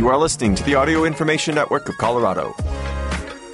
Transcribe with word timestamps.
You 0.00 0.08
are 0.08 0.16
listening 0.16 0.54
to 0.54 0.64
the 0.64 0.76
Audio 0.76 1.04
Information 1.04 1.54
Network 1.54 1.86
of 1.90 1.98
Colorado. 1.98 2.54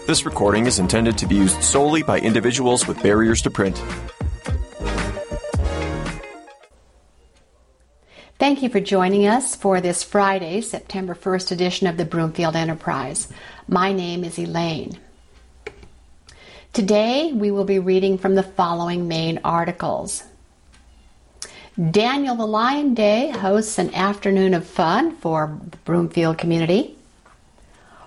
This 0.06 0.24
recording 0.24 0.66
is 0.66 0.78
intended 0.78 1.18
to 1.18 1.26
be 1.26 1.34
used 1.34 1.60
solely 1.60 2.04
by 2.04 2.20
individuals 2.20 2.86
with 2.86 3.02
barriers 3.02 3.42
to 3.42 3.50
print. 3.50 3.76
Thank 8.38 8.62
you 8.62 8.68
for 8.68 8.78
joining 8.78 9.26
us 9.26 9.56
for 9.56 9.80
this 9.80 10.04
Friday, 10.04 10.60
September 10.60 11.16
1st 11.16 11.50
edition 11.50 11.88
of 11.88 11.96
the 11.96 12.04
Broomfield 12.04 12.54
Enterprise. 12.54 13.26
My 13.66 13.92
name 13.92 14.22
is 14.22 14.38
Elaine. 14.38 15.00
Today 16.72 17.32
we 17.32 17.50
will 17.50 17.64
be 17.64 17.80
reading 17.80 18.18
from 18.18 18.36
the 18.36 18.44
following 18.44 19.08
main 19.08 19.40
articles. 19.42 20.22
Daniel 21.76 22.36
the 22.36 22.46
Lion 22.46 22.94
Day 22.94 23.28
hosts 23.28 23.78
an 23.78 23.94
afternoon 23.94 24.54
of 24.54 24.66
fun 24.66 25.14
for 25.16 25.60
the 25.62 25.76
Broomfield 25.78 26.38
community. 26.38 26.96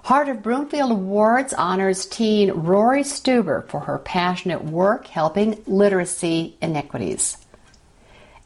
Heart 0.06 0.30
of 0.30 0.42
Broomfield 0.42 0.90
Awards 0.90 1.54
honors 1.54 2.08
teen 2.08 2.50
Rory 2.50 3.04
Stuber 3.04 3.68
for 3.68 3.82
her 3.82 4.00
passionate 4.00 4.64
work 4.64 5.06
helping 5.06 5.62
literacy 5.68 6.58
inequities. 6.64 7.38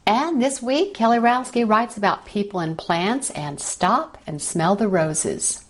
And 0.06 0.42
this 0.42 0.60
week, 0.60 0.92
Kelly 0.92 1.16
Rowski 1.16 1.66
writes 1.66 1.96
about 1.96 2.26
people 2.26 2.60
and 2.60 2.76
plants 2.76 3.30
and 3.30 3.58
stop 3.58 4.18
and 4.26 4.42
smell 4.42 4.76
the 4.76 4.88
roses. 4.88 5.64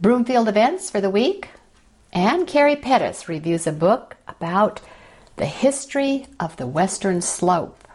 Broomfield 0.00 0.48
events 0.48 0.90
for 0.90 1.00
the 1.00 1.10
week. 1.10 1.50
And 2.12 2.44
Carrie 2.44 2.74
Pettis 2.74 3.28
reviews 3.28 3.68
a 3.68 3.72
book 3.72 4.16
about 4.26 4.80
the 5.38 5.46
history 5.46 6.26
of 6.38 6.56
the 6.56 6.66
Western 6.66 7.22
Slope. 7.22 7.86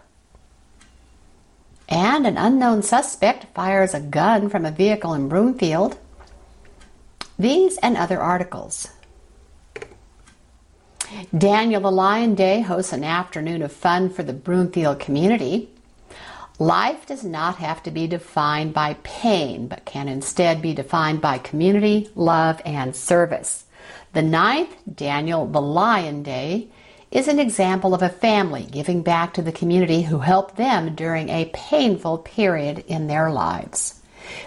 And 1.90 2.26
an 2.26 2.38
unknown 2.38 2.82
suspect 2.82 3.54
fires 3.54 3.94
a 3.94 4.00
gun 4.00 4.50
from 4.50 4.66
a 4.66 4.72
vehicle 4.72 5.14
in 5.14 5.28
Broomfield. 5.28 5.98
These 7.38 7.78
and 7.78 7.98
other 7.98 8.20
articles. 8.22 8.88
Daniel 11.38 11.82
the 11.82 11.92
Lion 11.92 12.34
Day 12.34 12.62
hosts 12.62 12.94
an 12.94 13.04
afternoon 13.04 13.62
of 13.62 13.72
fun 13.72 14.10
for 14.10 14.24
the 14.24 14.34
Broomfield 14.34 15.00
community. 15.00 15.70
Life 16.60 17.06
does 17.06 17.24
not 17.24 17.58
have 17.58 17.84
to 17.84 17.92
be 17.92 18.08
defined 18.08 18.74
by 18.74 18.96
pain, 19.04 19.68
but 19.68 19.86
can 19.86 20.08
instead 20.08 20.62
be 20.62 20.74
defined 20.74 21.20
by 21.20 21.40
community, 21.40 22.10
love, 22.16 22.62
and 22.66 22.96
service. 22.96 23.66
The 24.14 24.22
ninth, 24.22 24.76
Daniel 24.96 25.46
the 25.46 25.62
Lion 25.62 26.24
Day, 26.24 26.70
is 27.14 27.28
an 27.28 27.40
example 27.40 27.94
of 27.94 28.02
a 28.02 28.10
family 28.10 28.68
giving 28.72 29.04
back 29.04 29.36
to 29.36 29.42
the 29.44 29.52
community 29.52 30.02
who 30.02 30.18
helped 30.18 30.58
them 30.58 30.96
during 30.96 31.30
a 31.30 31.52
painful 31.54 32.18
period 32.18 32.84
in 32.88 33.06
their 33.06 33.30
lives. 33.30 34.02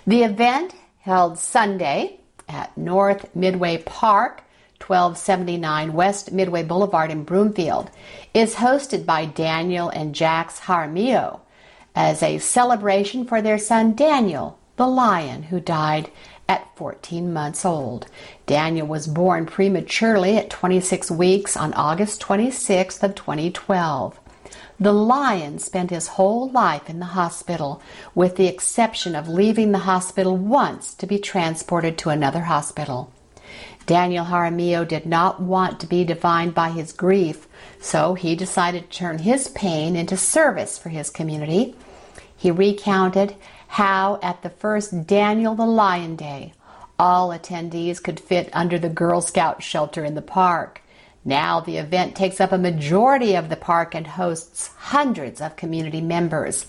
The 0.05 0.25
event, 0.25 0.75
held 0.99 1.39
Sunday 1.39 2.19
at 2.49 2.77
North 2.77 3.35
Midway 3.37 3.79
Park, 3.79 4.43
1279 4.85 5.93
West 5.93 6.33
Midway 6.33 6.65
Boulevard 6.65 7.13
in 7.13 7.23
Broomfield, 7.23 7.89
is 8.35 8.57
hosted 8.57 9.07
by 9.07 9.27
Daniel 9.27 9.89
and 9.89 10.13
Jax 10.13 10.59
Jaramillo 10.61 11.41
as 11.95 12.21
a 12.21 12.39
celebration 12.39 13.25
for 13.25 13.41
their 13.41 13.59
son 13.59 13.95
Daniel, 13.95 14.59
the 14.75 14.89
lion 14.89 15.45
who 15.45 15.61
died 15.61 16.11
at 16.49 16.75
14 16.77 17.33
months 17.33 17.65
old. 17.65 18.07
Daniel 18.47 18.87
was 18.87 19.07
born 19.07 19.47
prematurely 19.47 20.37
at 20.37 20.51
26 20.51 21.11
weeks 21.11 21.57
on 21.57 21.73
August 21.75 22.21
26th 22.23 23.03
of 23.03 23.15
2012. 23.15 24.21
The 24.79 24.93
lion 24.93 25.59
spent 25.59 25.91
his 25.91 26.09
whole 26.09 26.51
life 26.51 26.91
in 26.91 26.99
the 26.99 27.07
hospital, 27.07 27.81
with 28.15 28.37
the 28.37 28.47
exception 28.47 29.17
of 29.17 29.29
leaving 29.29 29.73
the 29.73 29.79
hospital 29.79 30.37
once 30.37 30.95
to 30.95 31.07
be 31.07 31.19
transported 31.19 31.97
to 31.99 32.11
another 32.11 32.43
hospital. 32.43 33.11
Daniel 33.87 34.27
Jaramillo 34.27 34.87
did 34.87 35.07
not 35.07 35.41
want 35.41 35.81
to 35.81 35.87
be 35.87 36.05
defined 36.05 36.55
by 36.55 36.71
his 36.71 36.93
grief, 36.93 37.47
so 37.81 38.15
he 38.15 38.35
decided 38.35 38.91
to 38.91 38.99
turn 38.99 39.19
his 39.19 39.49
pain 39.49 39.97
into 39.97 40.17
service 40.17 40.77
for 40.77 40.89
his 40.89 41.09
community. 41.09 41.75
He 42.37 42.51
recounted 42.51 43.37
how 43.69 44.19
at 44.23 44.43
the 44.43 44.51
first 44.51 45.07
Daniel 45.07 45.55
the 45.55 45.67
Lion 45.67 46.17
Day, 46.17 46.53
all 46.99 47.31
attendees 47.31 48.03
could 48.03 48.19
fit 48.19 48.49
under 48.53 48.79
the 48.79 48.89
Girl 48.89 49.21
Scout 49.21 49.63
shelter 49.63 50.05
in 50.05 50.15
the 50.15 50.23
park. 50.23 50.81
Now 51.25 51.61
the 51.61 51.77
event 51.77 52.15
takes 52.15 52.41
up 52.41 52.53
a 52.53 52.59
majority 52.59 53.35
of 53.35 53.49
the 53.49 53.57
park 53.57 53.95
and 53.95 54.07
hosts 54.07 54.69
hundreds 54.79 55.41
of 55.41 55.57
community 55.57 56.01
members. 56.01 56.67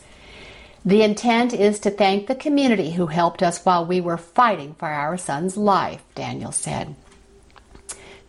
The 0.83 1.03
intent 1.03 1.53
is 1.53 1.79
to 1.81 1.91
thank 1.91 2.27
the 2.27 2.35
community 2.35 2.91
who 2.91 3.07
helped 3.07 3.43
us 3.43 3.63
while 3.63 3.85
we 3.85 4.01
were 4.01 4.17
fighting 4.17 4.73
for 4.75 4.87
our 4.87 5.17
son's 5.17 5.57
life, 5.57 6.03
Daniel 6.15 6.51
said. 6.51 6.95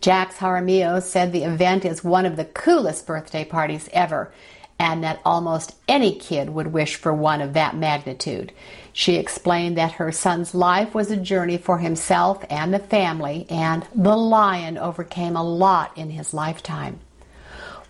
Jax 0.01 0.35
Jaramillo 0.35 1.01
said 1.01 1.31
the 1.31 1.43
event 1.43 1.83
is 1.83 2.03
one 2.03 2.25
of 2.25 2.37
the 2.37 2.45
coolest 2.45 3.05
birthday 3.05 3.43
parties 3.43 3.89
ever 3.91 4.31
and 4.79 5.03
that 5.03 5.19
almost 5.25 5.75
any 5.87 6.15
kid 6.15 6.49
would 6.49 6.67
wish 6.67 6.95
for 6.95 7.13
one 7.13 7.41
of 7.41 7.53
that 7.53 7.75
magnitude. 7.75 8.53
She 8.93 9.15
explained 9.15 9.77
that 9.77 9.93
her 9.93 10.11
son's 10.11 10.55
life 10.55 10.95
was 10.95 11.11
a 11.11 11.17
journey 11.17 11.57
for 11.57 11.77
himself 11.77 12.43
and 12.49 12.73
the 12.73 12.79
family, 12.79 13.45
and 13.49 13.85
the 13.93 14.15
lion 14.15 14.77
overcame 14.77 15.35
a 15.35 15.43
lot 15.43 15.97
in 15.97 16.09
his 16.09 16.33
lifetime. 16.33 16.99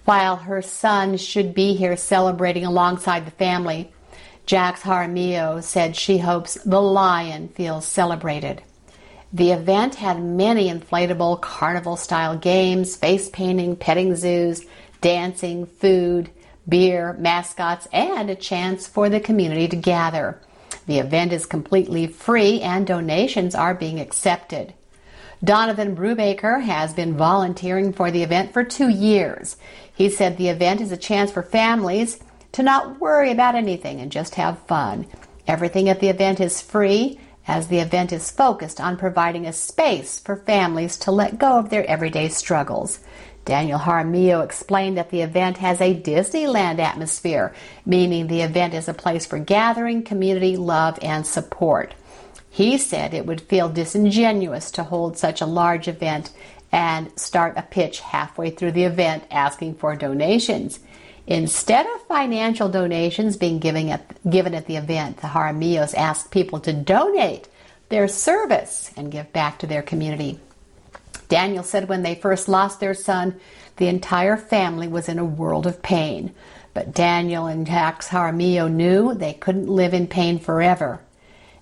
While 0.06 0.38
her 0.38 0.64
son 0.64 1.18
should 1.18 1.54
be 1.54 1.76
here 1.76 1.96
celebrating 1.96 2.66
alongside 2.66 3.26
the 3.26 3.32
family, 3.32 3.92
Jax 4.48 4.82
Jaramillo 4.82 5.64
said 5.64 5.96
she 5.96 6.18
hopes 6.18 6.56
the 6.66 6.82
lion 6.82 7.50
feels 7.50 7.86
celebrated. 7.86 8.64
The 9.32 9.52
event 9.52 9.94
had 9.94 10.24
many 10.24 10.72
inflatable 10.72 11.42
carnival 11.42 11.96
style 11.96 12.36
games, 12.36 12.96
face 12.96 13.30
painting, 13.30 13.76
petting 13.76 14.16
zoos, 14.16 14.66
dancing, 15.02 15.68
food, 15.68 16.32
beer, 16.70 17.14
mascots, 17.20 17.88
and 17.92 18.30
a 18.30 18.36
chance 18.36 18.88
for 18.88 19.10
the 19.10 19.20
community 19.20 19.68
to 19.68 19.76
gather. 19.76 20.40
The 20.86 21.00
event 21.00 21.34
is 21.34 21.46
completely 21.46 22.08
free 22.08 22.62
and 22.62 22.86
donations 22.88 23.56
are 23.56 23.74
being 23.74 24.00
accepted. 24.00 24.74
Donovan 25.44 25.96
Brubaker 25.96 26.62
has 26.62 26.94
been 26.94 27.16
volunteering 27.16 27.94
for 27.94 28.12
the 28.12 28.24
event 28.24 28.52
for 28.52 28.64
two 28.64 28.90
years. 28.90 29.56
He 29.94 30.10
said 30.10 30.38
the 30.38 30.50
event 30.50 30.82
is 30.82 30.92
a 30.92 30.98
chance 30.98 31.32
for 31.32 31.44
families 31.44 32.20
to 32.52 32.64
not 32.64 33.00
worry 33.00 33.32
about 33.32 33.56
anything 33.56 34.02
and 34.02 34.12
just 34.12 34.36
have 34.36 34.60
fun. 34.68 35.08
Everything 35.48 35.90
at 35.90 36.00
the 36.00 36.10
event 36.10 36.40
is 36.40 36.62
free 36.62 37.20
as 37.48 37.68
the 37.68 37.80
event 37.80 38.12
is 38.12 38.32
focused 38.32 38.80
on 38.80 38.98
providing 38.98 39.46
a 39.46 39.54
space 39.54 40.20
for 40.20 40.36
families 40.36 40.98
to 40.98 41.12
let 41.12 41.40
go 41.40 41.58
of 41.58 41.70
their 41.70 41.86
everyday 41.86 42.28
struggles. 42.28 43.00
Daniel 43.50 43.80
Jaramillo 43.80 44.44
explained 44.44 44.96
that 44.98 45.10
the 45.10 45.22
event 45.22 45.58
has 45.58 45.82
a 45.82 46.00
Disneyland 46.00 46.78
atmosphere, 46.78 47.52
meaning 47.84 48.28
the 48.28 48.44
event 48.44 48.76
is 48.76 48.88
a 48.88 48.94
place 48.94 49.26
for 49.26 49.40
gathering, 49.40 50.04
community, 50.04 50.56
love, 50.56 51.00
and 51.02 51.26
support. 51.26 51.96
He 52.48 52.78
said 52.78 53.12
it 53.12 53.26
would 53.26 53.42
feel 53.42 53.68
disingenuous 53.68 54.70
to 54.72 54.84
hold 54.84 55.18
such 55.18 55.42
a 55.42 55.48
large 55.48 55.88
event 55.88 56.30
and 56.72 57.12
start 57.20 57.58
a 57.58 57.64
pitch 57.64 58.02
halfway 58.02 58.52
through 58.52 58.74
the 58.74 58.84
event 58.84 59.24
asking 59.32 59.74
for 59.74 59.96
donations. 59.96 60.80
Instead 61.26 61.88
of 61.88 62.04
financial 62.04 62.70
donations 62.70 63.36
being 63.36 63.58
given 63.58 63.90
at, 63.90 64.30
given 64.30 64.54
at 64.54 64.68
the 64.68 64.76
event, 64.76 65.18
the 65.18 65.28
Jaramillos 65.28 65.96
asked 65.96 66.30
people 66.30 66.60
to 66.60 66.72
donate 66.72 67.48
their 67.90 68.08
service 68.08 68.92
and 68.96 69.12
give 69.12 69.34
back 69.34 69.58
to 69.58 69.66
their 69.66 69.82
community. 69.82 70.40
Daniel 71.30 71.64
said 71.64 71.88
when 71.88 72.04
they 72.04 72.16
first 72.16 72.50
lost 72.50 72.80
their 72.80 72.94
son, 72.94 73.40
the 73.78 73.88
entire 73.88 74.36
family 74.36 74.88
was 74.88 75.08
in 75.08 75.20
a 75.20 75.26
world 75.26 75.66
of 75.66 75.82
pain. 75.82 76.34
But 76.74 76.94
Daniel 76.94 77.46
and 77.46 77.66
Jax 77.66 78.10
Jaramillo 78.10 78.70
knew 78.70 79.14
they 79.14 79.34
couldn't 79.34 79.70
live 79.70 79.94
in 79.94 80.08
pain 80.08 80.40
forever. 80.40 81.00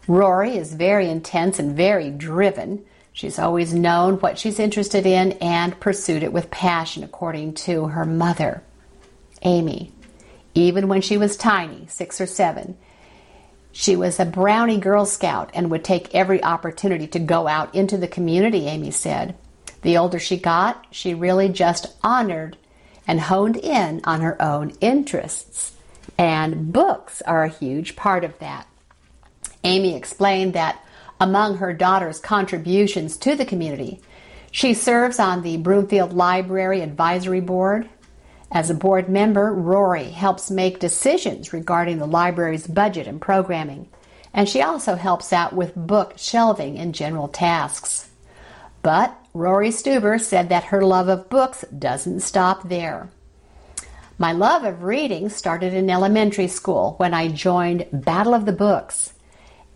Rory 0.07 0.57
is 0.57 0.75
very 0.75 1.09
intense 1.09 1.57
and 1.57 1.75
very 1.75 2.11
driven. 2.11 2.85
She's 3.13 3.39
always 3.39 3.73
known 3.73 4.19
what 4.19 4.37
she's 4.37 4.59
interested 4.59 5.07
in 5.07 5.31
and 5.33 5.79
pursued 5.79 6.21
it 6.21 6.31
with 6.31 6.51
passion, 6.51 7.03
according 7.03 7.55
to 7.55 7.87
her 7.87 8.05
mother, 8.05 8.61
Amy. 9.41 9.91
Even 10.53 10.87
when 10.87 11.01
she 11.01 11.17
was 11.17 11.35
tiny, 11.35 11.87
six 11.87 12.21
or 12.21 12.27
seven, 12.27 12.77
she 13.71 13.95
was 13.95 14.19
a 14.19 14.25
Brownie 14.25 14.79
Girl 14.79 15.05
Scout 15.05 15.49
and 15.53 15.71
would 15.71 15.83
take 15.83 16.13
every 16.13 16.43
opportunity 16.43 17.07
to 17.07 17.19
go 17.19 17.47
out 17.47 17.73
into 17.73 17.97
the 17.97 18.07
community, 18.07 18.67
Amy 18.67 18.91
said. 18.91 19.35
The 19.81 19.97
older 19.97 20.19
she 20.19 20.37
got, 20.37 20.85
she 20.91 21.13
really 21.13 21.49
just 21.49 21.87
honored 22.03 22.57
and 23.07 23.19
honed 23.19 23.57
in 23.57 24.01
on 24.03 24.21
her 24.21 24.39
own 24.41 24.71
interests. 24.81 25.75
And 26.17 26.71
books 26.71 27.21
are 27.23 27.43
a 27.43 27.49
huge 27.49 27.95
part 27.95 28.23
of 28.23 28.37
that. 28.39 28.67
Amy 29.63 29.95
explained 29.95 30.53
that 30.53 30.83
among 31.19 31.57
her 31.57 31.73
daughter's 31.73 32.19
contributions 32.19 33.17
to 33.17 33.35
the 33.35 33.45
community, 33.45 34.01
she 34.51 34.73
serves 34.73 35.19
on 35.19 35.41
the 35.41 35.57
Broomfield 35.57 36.13
Library 36.13 36.81
Advisory 36.81 37.39
Board, 37.39 37.87
as 38.51 38.69
a 38.69 38.75
board 38.75 39.07
member, 39.07 39.53
Rory 39.53 40.11
helps 40.11 40.51
make 40.51 40.79
decisions 40.79 41.53
regarding 41.53 41.99
the 41.99 42.05
library's 42.05 42.67
budget 42.67 43.07
and 43.07 43.21
programming, 43.21 43.87
and 44.33 44.47
she 44.47 44.61
also 44.61 44.95
helps 44.95 45.31
out 45.31 45.53
with 45.53 45.73
book 45.73 46.15
shelving 46.17 46.77
and 46.77 46.93
general 46.93 47.29
tasks. 47.29 48.09
But 48.81 49.17
Rory 49.33 49.69
Stuber 49.69 50.19
said 50.19 50.49
that 50.49 50.65
her 50.65 50.81
love 50.81 51.07
of 51.07 51.29
books 51.29 51.63
doesn't 51.77 52.19
stop 52.19 52.67
there. 52.67 53.09
My 54.17 54.33
love 54.33 54.65
of 54.65 54.83
reading 54.83 55.29
started 55.29 55.73
in 55.73 55.89
elementary 55.89 56.49
school 56.49 56.95
when 56.97 57.13
I 57.13 57.29
joined 57.29 57.87
Battle 57.93 58.33
of 58.33 58.45
the 58.45 58.51
Books, 58.51 59.13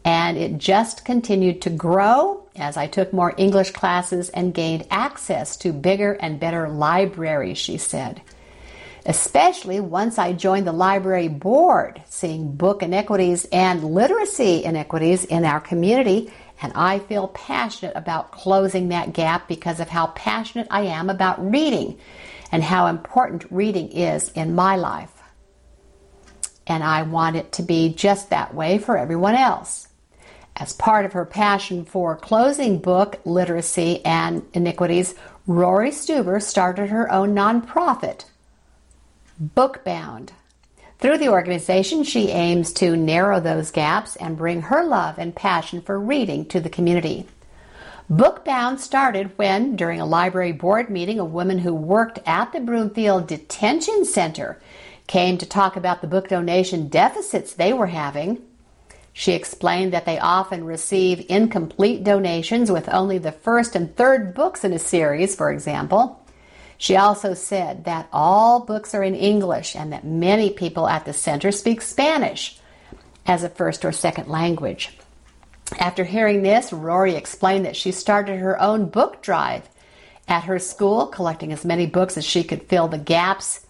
and 0.03 0.37
it 0.37 0.57
just 0.57 1.05
continued 1.05 1.61
to 1.61 1.69
grow 1.69 2.45
as 2.57 2.75
I 2.75 2.87
took 2.87 3.13
more 3.13 3.33
English 3.37 3.71
classes 3.71 4.27
and 4.29 4.53
gained 4.53 4.85
access 4.91 5.55
to 5.57 5.71
bigger 5.71 6.13
and 6.13 6.39
better 6.41 6.67
libraries, 6.67 7.57
she 7.57 7.77
said 7.77 8.21
especially 9.05 9.79
once 9.79 10.17
I 10.17 10.33
joined 10.33 10.65
the 10.65 10.71
library 10.71 11.27
board, 11.27 12.01
seeing 12.09 12.55
book 12.55 12.81
inequities 12.81 13.45
and 13.51 13.83
literacy 13.83 14.63
inequities 14.63 15.25
in 15.25 15.45
our 15.45 15.59
community. 15.59 16.33
And 16.61 16.73
I 16.73 16.99
feel 16.99 17.27
passionate 17.27 17.95
about 17.95 18.31
closing 18.31 18.89
that 18.89 19.13
gap 19.13 19.47
because 19.47 19.79
of 19.79 19.89
how 19.89 20.07
passionate 20.07 20.67
I 20.71 20.83
am 20.83 21.09
about 21.09 21.51
reading 21.51 21.99
and 22.51 22.63
how 22.63 22.87
important 22.87 23.51
reading 23.51 23.91
is 23.91 24.31
in 24.31 24.55
my 24.55 24.75
life. 24.75 25.11
And 26.65 26.83
I 26.83 27.03
want 27.03 27.35
it 27.35 27.51
to 27.53 27.63
be 27.63 27.93
just 27.93 28.29
that 28.31 28.55
way 28.55 28.79
for 28.79 28.97
everyone 28.97 29.35
else. 29.35 29.87
As 30.55 30.73
part 30.73 31.05
of 31.05 31.13
her 31.13 31.25
passion 31.25 31.83
for 31.83 32.15
closing 32.15 32.79
book 32.79 33.19
literacy 33.25 34.03
and 34.05 34.41
iniquities, 34.53 35.13
Rory 35.45 35.91
Stuber 35.91 36.41
started 36.41 36.89
her 36.89 37.11
own 37.11 37.35
nonprofit, 37.35 38.25
Bookbound. 39.41 40.31
Through 40.99 41.17
the 41.17 41.27
organization, 41.27 42.03
she 42.03 42.29
aims 42.29 42.71
to 42.73 42.95
narrow 42.95 43.41
those 43.41 43.69
gaps 43.69 44.15
and 44.15 44.37
bring 44.37 44.61
her 44.63 44.85
love 44.85 45.17
and 45.17 45.35
passion 45.35 45.81
for 45.81 45.99
reading 45.99 46.45
to 46.45 46.61
the 46.61 46.69
community. 46.69 47.27
Bookbound 48.09 48.79
started 48.79 49.37
when, 49.37 49.75
during 49.75 49.99
a 49.99 50.05
library 50.05 50.53
board 50.53 50.89
meeting, 50.89 51.19
a 51.19 51.25
woman 51.25 51.59
who 51.59 51.73
worked 51.73 52.19
at 52.25 52.53
the 52.53 52.61
Broomfield 52.61 53.27
Detention 53.27 54.05
Center 54.05 54.57
came 55.05 55.37
to 55.37 55.45
talk 55.45 55.75
about 55.75 55.99
the 55.99 56.07
book 56.07 56.29
donation 56.29 56.87
deficits 56.87 57.53
they 57.53 57.73
were 57.73 57.87
having. 57.87 58.41
She 59.11 59.33
explained 59.33 59.91
that 59.91 60.05
they 60.05 60.17
often 60.17 60.63
receive 60.63 61.25
incomplete 61.27 62.05
donations 62.05 62.71
with 62.71 62.87
only 62.87 63.17
the 63.17 63.33
first 63.33 63.75
and 63.75 63.93
third 63.97 64.33
books 64.33 64.63
in 64.63 64.71
a 64.71 64.79
series, 64.79 65.35
for 65.35 65.51
example. 65.51 66.24
She 66.77 66.95
also 66.95 67.33
said 67.33 67.85
that 67.85 68.09
all 68.11 68.59
books 68.59 68.93
are 68.93 69.03
in 69.03 69.15
English 69.15 69.75
and 69.75 69.93
that 69.93 70.03
many 70.03 70.49
people 70.49 70.87
at 70.87 71.05
the 71.05 71.13
center 71.13 71.51
speak 71.51 71.81
Spanish 71.81 72.59
as 73.25 73.43
a 73.43 73.49
first 73.49 73.85
or 73.85 73.91
second 73.91 74.27
language. 74.27 74.97
After 75.79 76.03
hearing 76.03 76.43
this, 76.43 76.71
Rory 76.71 77.15
explained 77.15 77.65
that 77.65 77.75
she 77.75 77.91
started 77.91 78.39
her 78.39 78.61
own 78.61 78.85
book 78.85 79.21
drive 79.21 79.67
at 80.27 80.43
her 80.43 80.59
school, 80.59 81.07
collecting 81.07 81.51
as 81.51 81.65
many 81.65 81.85
books 81.85 82.17
as 82.17 82.25
she 82.25 82.43
could 82.43 82.63
fill 82.63 82.87
the 82.87 82.97
gaps 82.97 83.65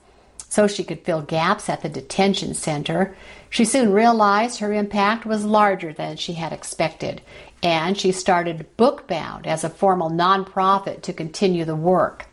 so 0.49 0.67
she 0.67 0.83
could 0.83 1.01
fill 1.01 1.21
gaps 1.21 1.69
at 1.69 1.81
the 1.81 1.89
detention 1.89 2.53
center. 2.53 3.15
She 3.49 3.65
soon 3.65 3.91
realized 3.91 4.59
her 4.59 4.71
impact 4.71 5.25
was 5.25 5.43
larger 5.43 5.91
than 5.91 6.17
she 6.17 6.33
had 6.33 6.53
expected, 6.53 7.21
and 7.61 7.97
she 7.97 8.11
started 8.11 8.67
Bookbound 8.77 9.47
as 9.47 9.63
a 9.63 9.69
formal 9.69 10.09
nonprofit 10.09 11.01
to 11.01 11.13
continue 11.13 11.65
the 11.65 11.75
work. 11.75 12.27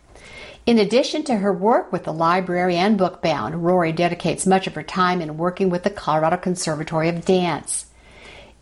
In 0.64 0.78
addition 0.78 1.24
to 1.24 1.38
her 1.38 1.52
work 1.52 1.90
with 1.90 2.04
the 2.04 2.12
library 2.12 2.76
and 2.76 2.96
Bookbound, 2.96 3.64
Rory 3.64 3.90
dedicates 3.90 4.46
much 4.46 4.68
of 4.68 4.76
her 4.76 4.84
time 4.84 5.20
in 5.20 5.36
working 5.36 5.70
with 5.70 5.82
the 5.82 5.90
Colorado 5.90 6.36
Conservatory 6.36 7.08
of 7.08 7.24
Dance. 7.24 7.86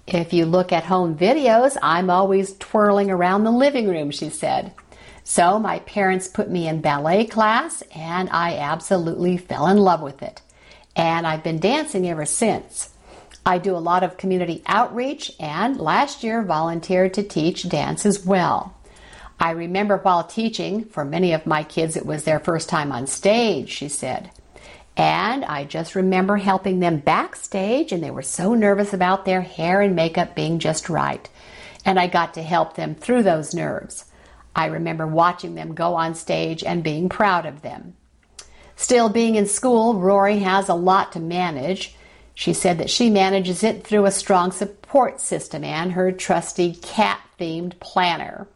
If 0.06 0.32
you 0.32 0.46
look 0.46 0.72
at 0.72 0.84
home 0.84 1.14
videos, 1.14 1.76
I'm 1.82 2.08
always 2.08 2.56
twirling 2.56 3.10
around 3.10 3.44
the 3.44 3.50
living 3.50 3.86
room, 3.86 4.10
she 4.10 4.30
said. 4.30 4.72
So 5.24 5.58
my 5.58 5.80
parents 5.80 6.26
put 6.26 6.50
me 6.50 6.66
in 6.66 6.80
ballet 6.80 7.26
class, 7.26 7.82
and 7.94 8.30
I 8.30 8.56
absolutely 8.56 9.36
fell 9.36 9.66
in 9.66 9.76
love 9.76 10.00
with 10.00 10.22
it. 10.22 10.40
And 10.96 11.26
I've 11.26 11.44
been 11.44 11.60
dancing 11.60 12.08
ever 12.08 12.24
since. 12.24 12.94
I 13.44 13.58
do 13.58 13.76
a 13.76 13.78
lot 13.78 14.02
of 14.02 14.16
community 14.16 14.62
outreach, 14.64 15.32
and 15.38 15.78
last 15.78 16.24
year 16.24 16.42
volunteered 16.42 17.12
to 17.14 17.22
teach 17.22 17.68
dance 17.68 18.06
as 18.06 18.24
well. 18.24 18.74
I 19.42 19.52
remember 19.52 19.96
while 19.96 20.24
teaching, 20.24 20.84
for 20.84 21.02
many 21.02 21.32
of 21.32 21.46
my 21.46 21.64
kids, 21.64 21.96
it 21.96 22.04
was 22.04 22.24
their 22.24 22.38
first 22.38 22.68
time 22.68 22.92
on 22.92 23.06
stage, 23.06 23.70
she 23.70 23.88
said. 23.88 24.30
And 24.98 25.46
I 25.46 25.64
just 25.64 25.94
remember 25.94 26.36
helping 26.36 26.80
them 26.80 26.98
backstage, 26.98 27.90
and 27.90 28.04
they 28.04 28.10
were 28.10 28.20
so 28.20 28.54
nervous 28.54 28.92
about 28.92 29.24
their 29.24 29.40
hair 29.40 29.80
and 29.80 29.96
makeup 29.96 30.34
being 30.34 30.58
just 30.58 30.90
right. 30.90 31.26
And 31.86 31.98
I 31.98 32.06
got 32.06 32.34
to 32.34 32.42
help 32.42 32.76
them 32.76 32.94
through 32.94 33.22
those 33.22 33.54
nerves. 33.54 34.04
I 34.54 34.66
remember 34.66 35.06
watching 35.06 35.54
them 35.54 35.74
go 35.74 35.94
on 35.94 36.14
stage 36.14 36.62
and 36.62 36.84
being 36.84 37.08
proud 37.08 37.46
of 37.46 37.62
them. 37.62 37.94
Still 38.76 39.08
being 39.08 39.36
in 39.36 39.46
school, 39.46 39.94
Rory 39.94 40.40
has 40.40 40.68
a 40.68 40.74
lot 40.74 41.12
to 41.12 41.20
manage. 41.20 41.94
She 42.34 42.52
said 42.52 42.76
that 42.76 42.90
she 42.90 43.08
manages 43.08 43.62
it 43.62 43.84
through 43.84 44.04
a 44.04 44.10
strong 44.10 44.52
support 44.52 45.18
system 45.18 45.64
and 45.64 45.92
her 45.92 46.12
trusty 46.12 46.74
cat 46.74 47.20
themed 47.38 47.78
planner. 47.80 48.46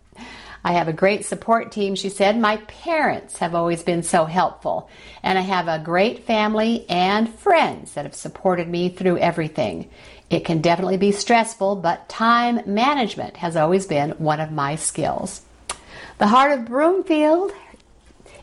I 0.65 0.73
have 0.73 0.89
a 0.89 0.95
great 0.95 1.27
support 1.27 1.71
team, 1.71 1.95
she 1.95 2.09
said. 2.09 2.39
My 2.39 2.57
parents 2.57 3.37
have 3.39 3.55
always 3.55 3.83
been 3.83 4.03
so 4.03 4.25
helpful, 4.25 4.89
and 5.23 5.39
I 5.39 5.43
have 5.43 5.69
a 5.69 5.79
great 5.85 6.25
family 6.25 6.87
and 6.89 7.29
friends 7.29 7.93
that 7.93 8.07
have 8.07 8.15
supported 8.15 8.67
me 8.67 8.89
through 8.89 9.19
everything. 9.19 9.91
It 10.31 10.47
can 10.47 10.63
definitely 10.63 10.97
be 10.97 11.13
stressful, 11.13 11.77
but 11.77 12.09
time 12.09 12.61
management 12.65 13.37
has 13.37 13.57
always 13.57 13.87
been 13.87 14.13
one 14.13 14.41
of 14.41 14.51
my 14.51 14.77
skills. 14.77 15.43
The 16.17 16.29
Heart 16.29 16.59
of 16.59 16.65
Broomfield. 16.65 17.53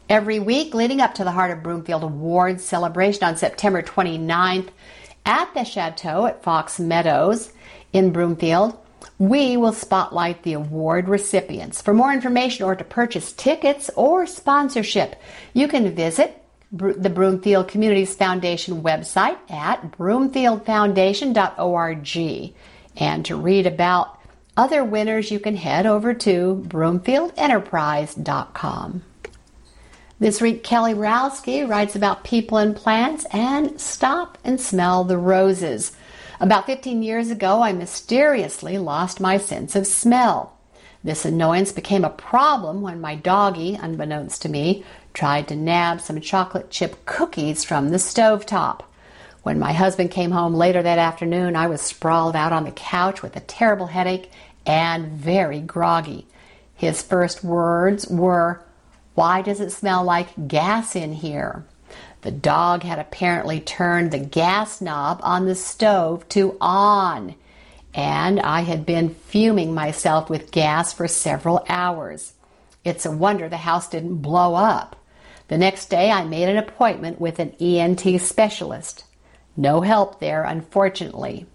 Every 0.07 0.39
week 0.39 0.73
leading 0.75 1.01
up 1.01 1.15
to 1.15 1.23
the 1.23 1.31
Heart 1.31 1.51
of 1.51 1.63
Broomfield 1.63 2.03
Awards 2.03 2.63
celebration 2.63 3.23
on 3.23 3.37
September 3.37 3.81
29th 3.81 4.67
at 5.25 5.53
the 5.53 5.63
Chateau 5.63 6.25
at 6.25 6.43
Fox 6.43 6.79
Meadows 6.79 7.53
in 7.93 8.11
Broomfield, 8.11 8.77
we 9.17 9.57
will 9.57 9.73
spotlight 9.73 10.43
the 10.43 10.53
award 10.53 11.09
recipients. 11.09 11.81
For 11.81 11.93
more 11.93 12.13
information 12.13 12.65
or 12.65 12.75
to 12.75 12.83
purchase 12.83 13.33
tickets 13.33 13.89
or 13.95 14.25
sponsorship, 14.25 15.15
you 15.53 15.67
can 15.67 15.95
visit 15.95 16.37
the 16.71 17.09
Broomfield 17.09 17.67
Communities 17.67 18.15
Foundation 18.15 18.81
website 18.81 19.37
at 19.49 19.91
broomfieldfoundation.org. 19.91 22.53
And 22.97 23.25
to 23.25 23.35
read 23.35 23.67
about 23.67 24.17
other 24.55 24.81
winners, 24.83 25.31
you 25.31 25.39
can 25.39 25.55
head 25.55 25.85
over 25.85 26.13
to 26.13 26.65
broomfieldenterprise.com. 26.67 29.03
This 30.19 30.39
week, 30.39 30.63
Kelly 30.63 30.93
Rowski 30.93 31.67
writes 31.67 31.95
about 31.95 32.23
people 32.23 32.59
and 32.59 32.75
plants 32.75 33.25
and 33.31 33.81
stop 33.81 34.37
and 34.43 34.61
smell 34.61 35.03
the 35.03 35.17
roses. 35.17 35.93
About 36.41 36.65
15 36.65 37.03
years 37.03 37.29
ago, 37.29 37.61
I 37.61 37.71
mysteriously 37.71 38.79
lost 38.79 39.19
my 39.19 39.37
sense 39.37 39.75
of 39.75 39.85
smell. 39.85 40.57
This 41.03 41.23
annoyance 41.23 41.71
became 41.71 42.03
a 42.03 42.09
problem 42.09 42.81
when 42.81 42.99
my 42.99 43.13
doggie, 43.13 43.75
unbeknownst 43.79 44.41
to 44.41 44.49
me, 44.49 44.83
tried 45.13 45.47
to 45.49 45.55
nab 45.55 46.01
some 46.01 46.19
chocolate 46.19 46.71
chip 46.71 47.05
cookies 47.05 47.63
from 47.63 47.89
the 47.89 47.99
stove 47.99 48.47
top. 48.47 48.91
When 49.43 49.59
my 49.59 49.71
husband 49.71 50.09
came 50.09 50.31
home 50.31 50.55
later 50.55 50.81
that 50.81 50.97
afternoon, 50.97 51.55
I 51.55 51.67
was 51.67 51.79
sprawled 51.79 52.35
out 52.35 52.53
on 52.53 52.63
the 52.63 52.71
couch 52.71 53.21
with 53.21 53.35
a 53.35 53.41
terrible 53.41 53.87
headache 53.87 54.31
and 54.65 55.09
very 55.09 55.59
groggy. 55.59 56.25
His 56.73 57.03
first 57.03 57.43
words 57.43 58.07
were, 58.07 58.63
Why 59.13 59.43
does 59.43 59.59
it 59.59 59.71
smell 59.71 60.03
like 60.03 60.47
gas 60.47 60.95
in 60.95 61.13
here? 61.13 61.65
The 62.21 62.31
dog 62.31 62.83
had 62.83 62.99
apparently 62.99 63.59
turned 63.59 64.11
the 64.11 64.19
gas 64.19 64.79
knob 64.79 65.19
on 65.23 65.45
the 65.45 65.55
stove 65.55 66.27
to 66.29 66.55
on, 66.61 67.35
and 67.93 68.39
I 68.39 68.61
had 68.61 68.85
been 68.85 69.15
fuming 69.15 69.73
myself 69.73 70.29
with 70.29 70.51
gas 70.51 70.93
for 70.93 71.07
several 71.07 71.65
hours. 71.67 72.33
It's 72.85 73.05
a 73.05 73.11
wonder 73.11 73.49
the 73.49 73.57
house 73.57 73.89
didn't 73.89 74.17
blow 74.17 74.55
up. 74.55 74.95
The 75.47 75.57
next 75.57 75.87
day, 75.87 76.11
I 76.11 76.23
made 76.23 76.47
an 76.47 76.57
appointment 76.57 77.19
with 77.19 77.39
an 77.39 77.55
ENT 77.59 78.21
specialist. 78.21 79.03
No 79.57 79.81
help 79.81 80.19
there, 80.19 80.43
unfortunately. 80.43 81.45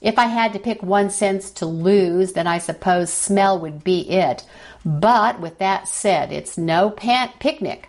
If 0.00 0.18
I 0.18 0.26
had 0.26 0.52
to 0.52 0.58
pick 0.58 0.82
one 0.82 1.10
sense 1.10 1.50
to 1.52 1.66
lose, 1.66 2.32
then 2.32 2.46
I 2.46 2.58
suppose 2.58 3.12
smell 3.12 3.58
would 3.60 3.84
be 3.84 4.08
it. 4.10 4.44
But 4.84 5.40
with 5.40 5.58
that 5.58 5.86
said, 5.88 6.32
it's 6.32 6.56
no 6.56 6.90
pant 6.90 7.38
picnic. 7.40 7.87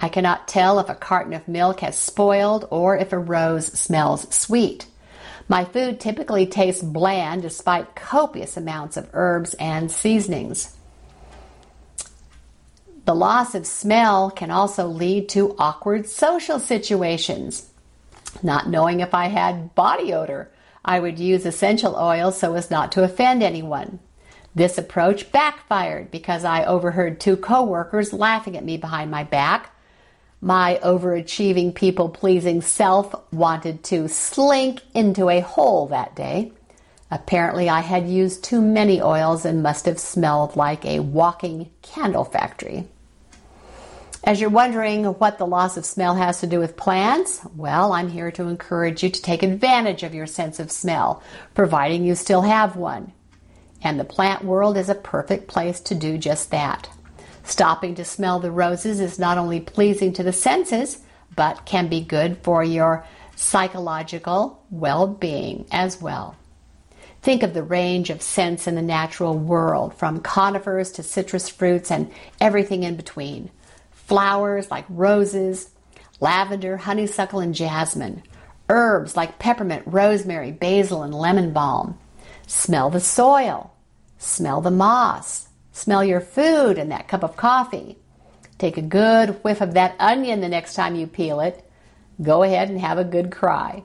I 0.00 0.08
cannot 0.08 0.48
tell 0.48 0.78
if 0.78 0.88
a 0.88 0.94
carton 0.94 1.34
of 1.34 1.46
milk 1.46 1.80
has 1.80 1.98
spoiled 1.98 2.66
or 2.70 2.96
if 2.96 3.12
a 3.12 3.18
rose 3.18 3.66
smells 3.78 4.34
sweet. 4.34 4.86
My 5.46 5.64
food 5.64 6.00
typically 6.00 6.46
tastes 6.46 6.82
bland 6.82 7.42
despite 7.42 7.94
copious 7.94 8.56
amounts 8.56 8.96
of 8.96 9.10
herbs 9.12 9.54
and 9.54 9.90
seasonings. 9.90 10.76
The 13.04 13.14
loss 13.14 13.54
of 13.54 13.66
smell 13.66 14.30
can 14.30 14.50
also 14.50 14.86
lead 14.86 15.28
to 15.30 15.56
awkward 15.58 16.08
social 16.08 16.58
situations. 16.58 17.68
Not 18.42 18.68
knowing 18.68 19.00
if 19.00 19.12
I 19.12 19.26
had 19.26 19.74
body 19.74 20.14
odor, 20.14 20.50
I 20.84 21.00
would 21.00 21.18
use 21.18 21.44
essential 21.44 21.96
oils 21.96 22.38
so 22.38 22.54
as 22.54 22.70
not 22.70 22.92
to 22.92 23.02
offend 23.02 23.42
anyone. 23.42 23.98
This 24.54 24.78
approach 24.78 25.30
backfired 25.30 26.10
because 26.10 26.44
I 26.44 26.64
overheard 26.64 27.20
two 27.20 27.36
coworkers 27.36 28.12
laughing 28.12 28.56
at 28.56 28.64
me 28.64 28.76
behind 28.76 29.10
my 29.10 29.24
back 29.24 29.74
my 30.40 30.80
overachieving, 30.82 31.74
people 31.74 32.08
pleasing 32.08 32.62
self 32.62 33.14
wanted 33.32 33.84
to 33.84 34.08
slink 34.08 34.82
into 34.94 35.28
a 35.28 35.40
hole 35.40 35.88
that 35.88 36.16
day. 36.16 36.52
Apparently, 37.10 37.68
I 37.68 37.80
had 37.80 38.08
used 38.08 38.44
too 38.44 38.62
many 38.62 39.02
oils 39.02 39.44
and 39.44 39.62
must 39.62 39.86
have 39.86 39.98
smelled 39.98 40.56
like 40.56 40.84
a 40.84 41.00
walking 41.00 41.70
candle 41.82 42.24
factory. 42.24 42.86
As 44.22 44.40
you're 44.40 44.50
wondering 44.50 45.04
what 45.04 45.38
the 45.38 45.46
loss 45.46 45.76
of 45.76 45.84
smell 45.84 46.14
has 46.14 46.40
to 46.40 46.46
do 46.46 46.58
with 46.58 46.76
plants, 46.76 47.40
well, 47.56 47.92
I'm 47.92 48.08
here 48.08 48.30
to 48.32 48.48
encourage 48.48 49.02
you 49.02 49.08
to 49.08 49.22
take 49.22 49.42
advantage 49.42 50.02
of 50.02 50.14
your 50.14 50.26
sense 50.26 50.60
of 50.60 50.70
smell, 50.70 51.22
providing 51.54 52.04
you 52.04 52.14
still 52.14 52.42
have 52.42 52.76
one. 52.76 53.12
And 53.82 53.98
the 53.98 54.04
plant 54.04 54.44
world 54.44 54.76
is 54.76 54.90
a 54.90 54.94
perfect 54.94 55.48
place 55.48 55.80
to 55.80 55.94
do 55.94 56.18
just 56.18 56.50
that. 56.50 56.90
Stopping 57.50 57.96
to 57.96 58.04
smell 58.04 58.38
the 58.38 58.52
roses 58.52 59.00
is 59.00 59.18
not 59.18 59.36
only 59.36 59.58
pleasing 59.58 60.12
to 60.12 60.22
the 60.22 60.32
senses, 60.32 60.98
but 61.34 61.66
can 61.66 61.88
be 61.88 62.00
good 62.00 62.38
for 62.44 62.62
your 62.62 63.04
psychological 63.34 64.64
well 64.70 65.08
being 65.08 65.66
as 65.72 66.00
well. 66.00 66.36
Think 67.22 67.42
of 67.42 67.52
the 67.52 67.64
range 67.64 68.08
of 68.08 68.22
scents 68.22 68.68
in 68.68 68.76
the 68.76 68.82
natural 68.82 69.36
world, 69.36 69.94
from 69.94 70.20
conifers 70.20 70.92
to 70.92 71.02
citrus 71.02 71.48
fruits 71.48 71.90
and 71.90 72.12
everything 72.40 72.84
in 72.84 72.94
between. 72.94 73.50
Flowers 73.90 74.70
like 74.70 74.86
roses, 74.88 75.70
lavender, 76.20 76.76
honeysuckle, 76.76 77.40
and 77.40 77.52
jasmine. 77.52 78.22
Herbs 78.68 79.16
like 79.16 79.40
peppermint, 79.40 79.82
rosemary, 79.86 80.52
basil, 80.52 81.02
and 81.02 81.12
lemon 81.12 81.52
balm. 81.52 81.98
Smell 82.46 82.90
the 82.90 83.00
soil. 83.00 83.72
Smell 84.18 84.60
the 84.60 84.70
moss. 84.70 85.48
Smell 85.72 86.04
your 86.04 86.20
food 86.20 86.78
and 86.78 86.90
that 86.90 87.08
cup 87.08 87.22
of 87.22 87.36
coffee. 87.36 87.96
Take 88.58 88.76
a 88.76 88.82
good 88.82 89.42
whiff 89.42 89.60
of 89.60 89.74
that 89.74 89.96
onion 89.98 90.40
the 90.40 90.48
next 90.48 90.74
time 90.74 90.94
you 90.94 91.06
peel 91.06 91.40
it. 91.40 91.64
Go 92.20 92.42
ahead 92.42 92.68
and 92.68 92.80
have 92.80 92.98
a 92.98 93.04
good 93.04 93.30
cry. 93.30 93.84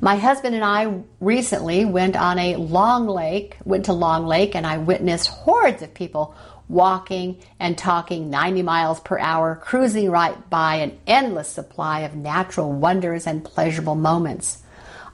My 0.00 0.16
husband 0.16 0.54
and 0.56 0.64
I 0.64 1.02
recently 1.20 1.84
went 1.84 2.16
on 2.16 2.38
a 2.38 2.56
long 2.56 3.06
lake, 3.06 3.56
went 3.64 3.84
to 3.84 3.92
Long 3.92 4.26
Lake, 4.26 4.56
and 4.56 4.66
I 4.66 4.78
witnessed 4.78 5.28
hordes 5.28 5.82
of 5.82 5.94
people 5.94 6.34
walking 6.68 7.40
and 7.60 7.76
talking 7.78 8.30
90 8.30 8.62
miles 8.62 8.98
per 8.98 9.18
hour, 9.18 9.54
cruising 9.54 10.10
right 10.10 10.50
by 10.50 10.76
an 10.76 10.98
endless 11.06 11.48
supply 11.48 12.00
of 12.00 12.16
natural 12.16 12.72
wonders 12.72 13.26
and 13.26 13.44
pleasurable 13.44 13.94
moments. 13.94 14.62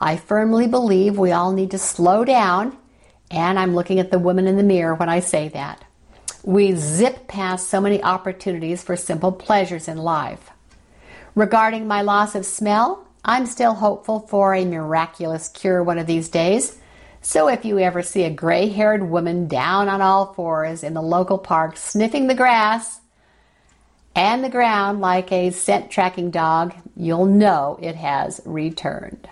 I 0.01 0.17
firmly 0.17 0.69
believe 0.69 1.19
we 1.19 1.33
all 1.33 1.53
need 1.53 1.73
to 1.73 1.79
slow 1.79 2.25
down 2.25 2.77
and 3.31 3.59
I'm 3.59 3.75
looking 3.75 3.99
at 4.01 4.11
the 4.11 4.19
woman 4.19 4.47
in 4.47 4.57
the 4.57 4.63
mirror 4.63 4.95
when 4.95 5.09
I 5.09 5.21
say 5.21 5.49
that. 5.49 5.85
We 6.45 6.75
zip 6.75 7.29
past 7.29 7.69
so 7.69 7.81
many 7.81 8.03
opportunities 8.03 8.83
for 8.83 8.97
simple 8.97 9.33
pleasures 9.33 9.89
in 9.89 9.99
life. 9.99 10.51
Regarding 11.35 11.87
my 11.87 12.03
loss 12.03 12.35
of 12.35 12.47
smell, 12.47 13.07
I'm 13.25 13.47
still 13.47 13.75
hopeful 13.75 14.21
for 14.21 14.55
a 14.55 14.65
miraculous 14.65 15.49
cure 15.49 15.83
one 15.83 15.99
of 15.99 16.07
these 16.07 16.29
days. 16.29 16.79
So 17.21 17.49
if 17.49 17.65
you 17.65 17.79
ever 17.79 18.03
see 18.03 18.25
a 18.25 18.31
gray 18.31 18.69
haired 18.69 19.11
woman 19.11 19.49
down 19.49 19.89
on 19.89 20.01
all 20.01 20.33
fours 20.35 20.83
in 20.83 20.95
the 20.95 21.03
local 21.03 21.37
park 21.37 21.77
sniffing 21.77 22.29
the 22.29 22.35
grass 22.35 23.01
and 24.15 24.43
the 24.43 24.49
ground 24.49 25.01
like 25.01 25.31
a 25.31 25.51
scent 25.51 25.91
tracking 25.91 26.31
dog, 26.31 26.75
you'll 26.97 27.27
know 27.27 27.79
it 27.83 27.97
has 27.97 28.41
returned. 28.45 29.29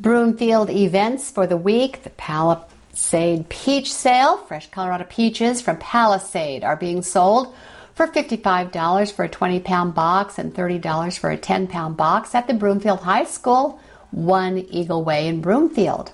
Broomfield 0.00 0.70
events 0.70 1.30
for 1.30 1.46
the 1.46 1.56
week. 1.56 2.02
The 2.02 2.10
Palisade 2.10 3.48
Peach 3.48 3.92
Sale. 3.92 4.38
Fresh 4.38 4.70
Colorado 4.70 5.04
peaches 5.04 5.60
from 5.60 5.76
Palisade 5.76 6.64
are 6.64 6.76
being 6.76 7.02
sold 7.02 7.54
for 7.94 8.06
$55 8.06 9.12
for 9.12 9.24
a 9.24 9.28
20 9.28 9.60
pound 9.60 9.94
box 9.94 10.38
and 10.38 10.54
$30 10.54 11.18
for 11.18 11.30
a 11.30 11.36
10 11.36 11.66
pound 11.66 11.96
box 11.96 12.34
at 12.34 12.46
the 12.46 12.54
Broomfield 12.54 13.00
High 13.00 13.24
School, 13.24 13.78
1 14.12 14.58
Eagle 14.70 15.04
Way 15.04 15.28
in 15.28 15.40
Broomfield. 15.40 16.12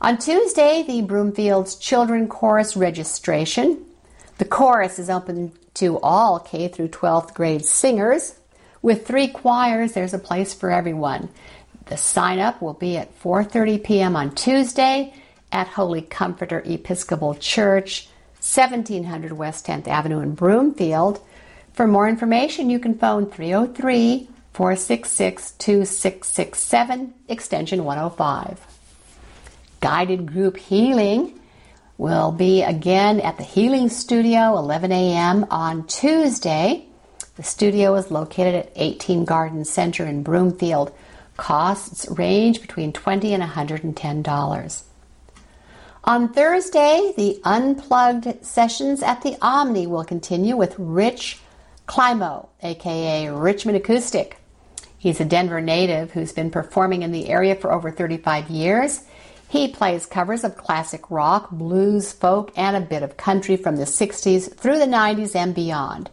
On 0.00 0.16
Tuesday, 0.16 0.84
the 0.86 1.02
Broomfield's 1.02 1.76
Children 1.76 2.28
Chorus 2.28 2.76
registration. 2.76 3.84
The 4.38 4.44
chorus 4.44 4.98
is 4.98 5.10
open 5.10 5.52
to 5.74 5.98
all 6.00 6.38
K 6.38 6.68
through 6.68 6.88
12th 6.88 7.34
grade 7.34 7.64
singers. 7.64 8.38
With 8.80 9.06
three 9.06 9.26
choirs, 9.26 9.92
there's 9.92 10.14
a 10.14 10.20
place 10.20 10.54
for 10.54 10.70
everyone. 10.70 11.30
The 11.88 11.96
sign 11.96 12.38
up 12.38 12.60
will 12.60 12.74
be 12.74 12.96
at 12.98 13.18
4:30 13.20 13.82
p.m. 13.82 14.14
on 14.14 14.34
Tuesday 14.34 15.14
at 15.50 15.68
Holy 15.68 16.02
Comforter 16.02 16.62
Episcopal 16.66 17.34
Church, 17.34 18.08
1700 18.40 19.32
West 19.32 19.66
10th 19.66 19.88
Avenue 19.88 20.20
in 20.20 20.34
Broomfield. 20.34 21.20
For 21.72 21.86
more 21.86 22.08
information, 22.08 22.68
you 22.68 22.78
can 22.78 22.98
phone 22.98 23.30
303 23.30 24.28
466 24.52 25.52
2667, 25.52 27.14
extension 27.28 27.84
105. 27.84 28.66
Guided 29.80 30.26
group 30.26 30.56
healing 30.58 31.40
will 31.96 32.32
be 32.32 32.62
again 32.62 33.20
at 33.20 33.38
the 33.38 33.44
Healing 33.44 33.88
Studio, 33.88 34.58
11 34.58 34.92
a.m. 34.92 35.46
on 35.50 35.86
Tuesday. 35.86 36.84
The 37.36 37.42
studio 37.42 37.94
is 37.94 38.10
located 38.10 38.54
at 38.54 38.72
18 38.76 39.24
Garden 39.24 39.64
Center 39.64 40.04
in 40.04 40.22
Broomfield. 40.22 40.92
Costs 41.38 42.06
range 42.10 42.60
between 42.60 42.92
20 42.92 43.32
and 43.32 43.42
$110. 43.42 44.82
On 46.04 46.32
Thursday, 46.32 47.12
the 47.16 47.40
unplugged 47.44 48.44
sessions 48.44 49.02
at 49.02 49.22
the 49.22 49.36
Omni 49.40 49.86
will 49.86 50.04
continue 50.04 50.56
with 50.56 50.74
Rich 50.78 51.38
Climo, 51.86 52.48
aka 52.62 53.28
Richmond 53.28 53.76
Acoustic. 53.76 54.36
He's 54.98 55.20
a 55.20 55.24
Denver 55.24 55.60
native 55.60 56.10
who's 56.10 56.32
been 56.32 56.50
performing 56.50 57.02
in 57.02 57.12
the 57.12 57.28
area 57.28 57.54
for 57.54 57.72
over 57.72 57.90
35 57.90 58.50
years. 58.50 59.04
He 59.48 59.68
plays 59.68 60.06
covers 60.06 60.44
of 60.44 60.56
classic 60.56 61.10
rock, 61.10 61.50
blues, 61.50 62.12
folk, 62.12 62.52
and 62.56 62.76
a 62.76 62.80
bit 62.80 63.02
of 63.02 63.16
country 63.16 63.56
from 63.56 63.76
the 63.76 63.84
60s 63.84 64.54
through 64.56 64.78
the 64.78 64.86
90s 64.86 65.34
and 65.34 65.54
beyond. 65.54 66.10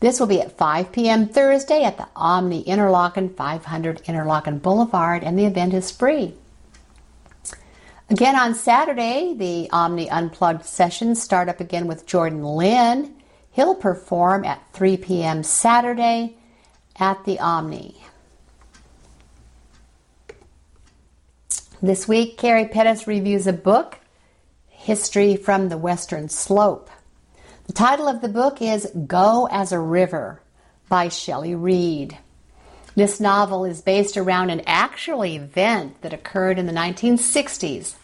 This 0.00 0.20
will 0.20 0.26
be 0.26 0.40
at 0.40 0.58
5 0.58 0.92
p.m. 0.92 1.28
Thursday 1.28 1.82
at 1.82 1.96
the 1.96 2.06
Omni 2.14 2.64
Interlocken, 2.64 3.34
500 3.34 4.02
Interlocken 4.04 4.60
Boulevard, 4.60 5.24
and 5.24 5.38
the 5.38 5.46
event 5.46 5.72
is 5.72 5.90
free. 5.90 6.34
Again 8.10 8.36
on 8.36 8.54
Saturday, 8.54 9.34
the 9.34 9.70
Omni 9.70 10.08
Unplugged 10.10 10.64
sessions 10.64 11.22
start 11.22 11.48
up 11.48 11.60
again 11.60 11.86
with 11.86 12.06
Jordan 12.06 12.44
Lynn. 12.44 13.16
He'll 13.50 13.74
perform 13.74 14.44
at 14.44 14.62
3 14.74 14.98
p.m. 14.98 15.42
Saturday 15.42 16.36
at 16.98 17.24
the 17.24 17.40
Omni. 17.40 17.96
This 21.82 22.06
week, 22.06 22.36
Carrie 22.36 22.68
Pettis 22.68 23.06
reviews 23.06 23.46
a 23.46 23.52
book, 23.52 23.98
History 24.68 25.36
from 25.36 25.68
the 25.68 25.78
Western 25.78 26.28
Slope. 26.28 26.90
The 27.66 27.72
title 27.72 28.06
of 28.06 28.20
the 28.20 28.28
book 28.28 28.62
is 28.62 28.92
Go 29.08 29.48
as 29.50 29.72
a 29.72 29.80
River 29.80 30.40
by 30.88 31.08
Shelley 31.08 31.56
Read. 31.56 32.16
This 32.94 33.18
novel 33.18 33.64
is 33.64 33.82
based 33.82 34.16
around 34.16 34.50
an 34.50 34.62
actual 34.66 35.24
event 35.24 36.00
that 36.02 36.12
occurred 36.12 36.60
in 36.60 36.66
the 36.66 36.72
1960s 36.72 37.96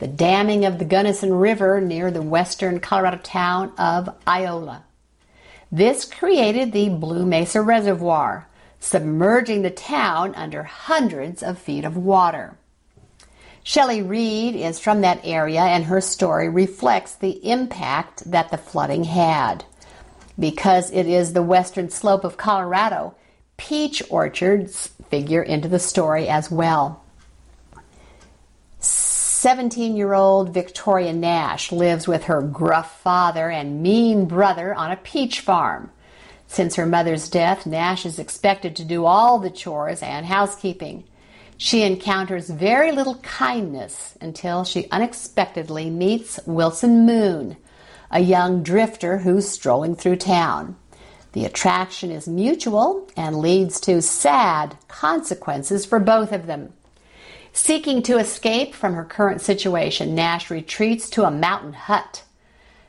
the 0.00 0.06
damming 0.06 0.66
of 0.66 0.78
the 0.78 0.84
Gunnison 0.84 1.32
River 1.32 1.80
near 1.80 2.10
the 2.10 2.20
western 2.20 2.78
Colorado 2.78 3.18
town 3.22 3.72
of 3.78 4.14
Iola. 4.28 4.84
This 5.72 6.04
created 6.04 6.72
the 6.72 6.90
Blue 6.90 7.24
Mesa 7.24 7.62
Reservoir, 7.62 8.48
submerging 8.80 9.62
the 9.62 9.70
town 9.70 10.34
under 10.34 10.64
hundreds 10.64 11.42
of 11.42 11.58
feet 11.58 11.84
of 11.84 11.96
water. 11.96 12.56
Shelley 13.62 14.02
Read 14.02 14.56
is 14.56 14.78
from 14.78 15.02
that 15.02 15.20
area, 15.22 15.60
and 15.60 15.84
her 15.84 16.00
story 16.00 16.48
reflects 16.48 17.14
the 17.14 17.46
impact 17.48 18.30
that 18.30 18.50
the 18.50 18.58
flooding 18.58 19.04
had. 19.04 19.64
Because 20.38 20.90
it 20.90 21.06
is 21.06 21.32
the 21.32 21.42
western 21.42 21.90
slope 21.90 22.24
of 22.24 22.38
Colorado, 22.38 23.14
peach 23.56 24.02
orchards 24.08 24.88
figure 25.10 25.42
into 25.42 25.68
the 25.68 25.78
story 25.78 26.28
as 26.28 26.50
well. 26.50 27.02
17 29.40 29.96
year 29.96 30.14
old 30.14 30.52
Victoria 30.52 31.12
Nash 31.12 31.72
lives 31.72 32.06
with 32.06 32.24
her 32.24 32.42
gruff 32.42 33.00
father 33.00 33.50
and 33.50 33.82
mean 33.82 34.26
brother 34.26 34.74
on 34.74 34.90
a 34.90 34.96
peach 34.96 35.40
farm. 35.40 35.90
Since 36.46 36.76
her 36.76 36.86
mother's 36.86 37.28
death, 37.28 37.64
Nash 37.64 38.04
is 38.04 38.18
expected 38.18 38.76
to 38.76 38.84
do 38.84 39.04
all 39.04 39.38
the 39.38 39.50
chores 39.50 40.02
and 40.02 40.26
housekeeping. 40.26 41.04
She 41.62 41.82
encounters 41.82 42.48
very 42.48 42.90
little 42.90 43.16
kindness 43.16 44.16
until 44.18 44.64
she 44.64 44.88
unexpectedly 44.90 45.90
meets 45.90 46.40
Wilson 46.46 47.04
Moon, 47.04 47.58
a 48.10 48.20
young 48.20 48.62
drifter 48.62 49.18
who's 49.18 49.46
strolling 49.46 49.94
through 49.94 50.16
town. 50.16 50.76
The 51.32 51.44
attraction 51.44 52.10
is 52.10 52.26
mutual 52.26 53.06
and 53.14 53.40
leads 53.40 53.78
to 53.80 54.00
sad 54.00 54.78
consequences 54.88 55.84
for 55.84 55.98
both 55.98 56.32
of 56.32 56.46
them. 56.46 56.72
Seeking 57.52 58.02
to 58.04 58.16
escape 58.16 58.74
from 58.74 58.94
her 58.94 59.04
current 59.04 59.42
situation, 59.42 60.14
Nash 60.14 60.50
retreats 60.50 61.10
to 61.10 61.24
a 61.24 61.30
mountain 61.30 61.74
hut. 61.74 62.24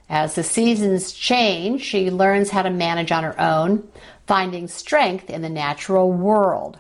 As 0.08 0.36
the 0.36 0.44
seasons 0.44 1.12
change, 1.12 1.82
she 1.82 2.10
learns 2.10 2.52
how 2.52 2.62
to 2.62 2.70
manage 2.70 3.12
on 3.12 3.26
her 3.26 3.38
own, 3.38 3.90
finding 4.28 4.70
strength 4.70 5.30
in 5.30 5.42
the 5.42 5.50
natural 5.50 6.10
world. 6.10 6.80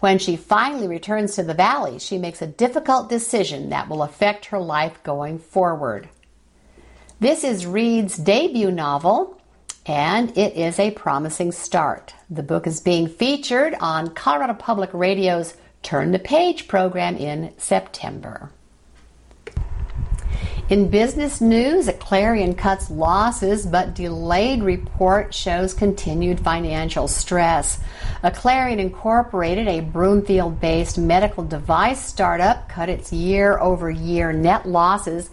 When 0.00 0.18
she 0.18 0.36
finally 0.36 0.88
returns 0.88 1.34
to 1.34 1.42
the 1.42 1.54
valley, 1.54 1.98
she 1.98 2.18
makes 2.18 2.42
a 2.42 2.46
difficult 2.46 3.08
decision 3.08 3.70
that 3.70 3.88
will 3.88 4.02
affect 4.02 4.46
her 4.46 4.58
life 4.58 5.02
going 5.02 5.38
forward. 5.38 6.08
This 7.18 7.44
is 7.44 7.64
Read's 7.64 8.18
debut 8.18 8.70
novel, 8.70 9.40
and 9.86 10.36
it 10.36 10.54
is 10.54 10.78
a 10.78 10.90
promising 10.90 11.50
start. 11.50 12.14
The 12.28 12.42
book 12.42 12.66
is 12.66 12.80
being 12.80 13.08
featured 13.08 13.74
on 13.80 14.14
Colorado 14.14 14.52
Public 14.52 14.90
Radio's 14.92 15.54
Turn 15.82 16.12
the 16.12 16.18
Page 16.18 16.68
program 16.68 17.16
in 17.16 17.54
September. 17.56 18.50
In 20.68 20.88
business 20.88 21.40
news, 21.40 21.86
Aclarion 21.86 22.58
cuts 22.58 22.90
losses, 22.90 23.64
but 23.64 23.94
delayed 23.94 24.64
report 24.64 25.32
shows 25.32 25.72
continued 25.72 26.40
financial 26.40 27.06
stress. 27.06 27.78
Aclarion 28.24 28.78
Incorporated, 28.78 29.68
a 29.68 29.78
Broomfield 29.78 30.60
based 30.60 30.98
medical 30.98 31.44
device 31.44 32.04
startup, 32.04 32.68
cut 32.68 32.88
its 32.88 33.12
year 33.12 33.60
over 33.60 33.88
year 33.88 34.32
net 34.32 34.66
losses 34.66 35.30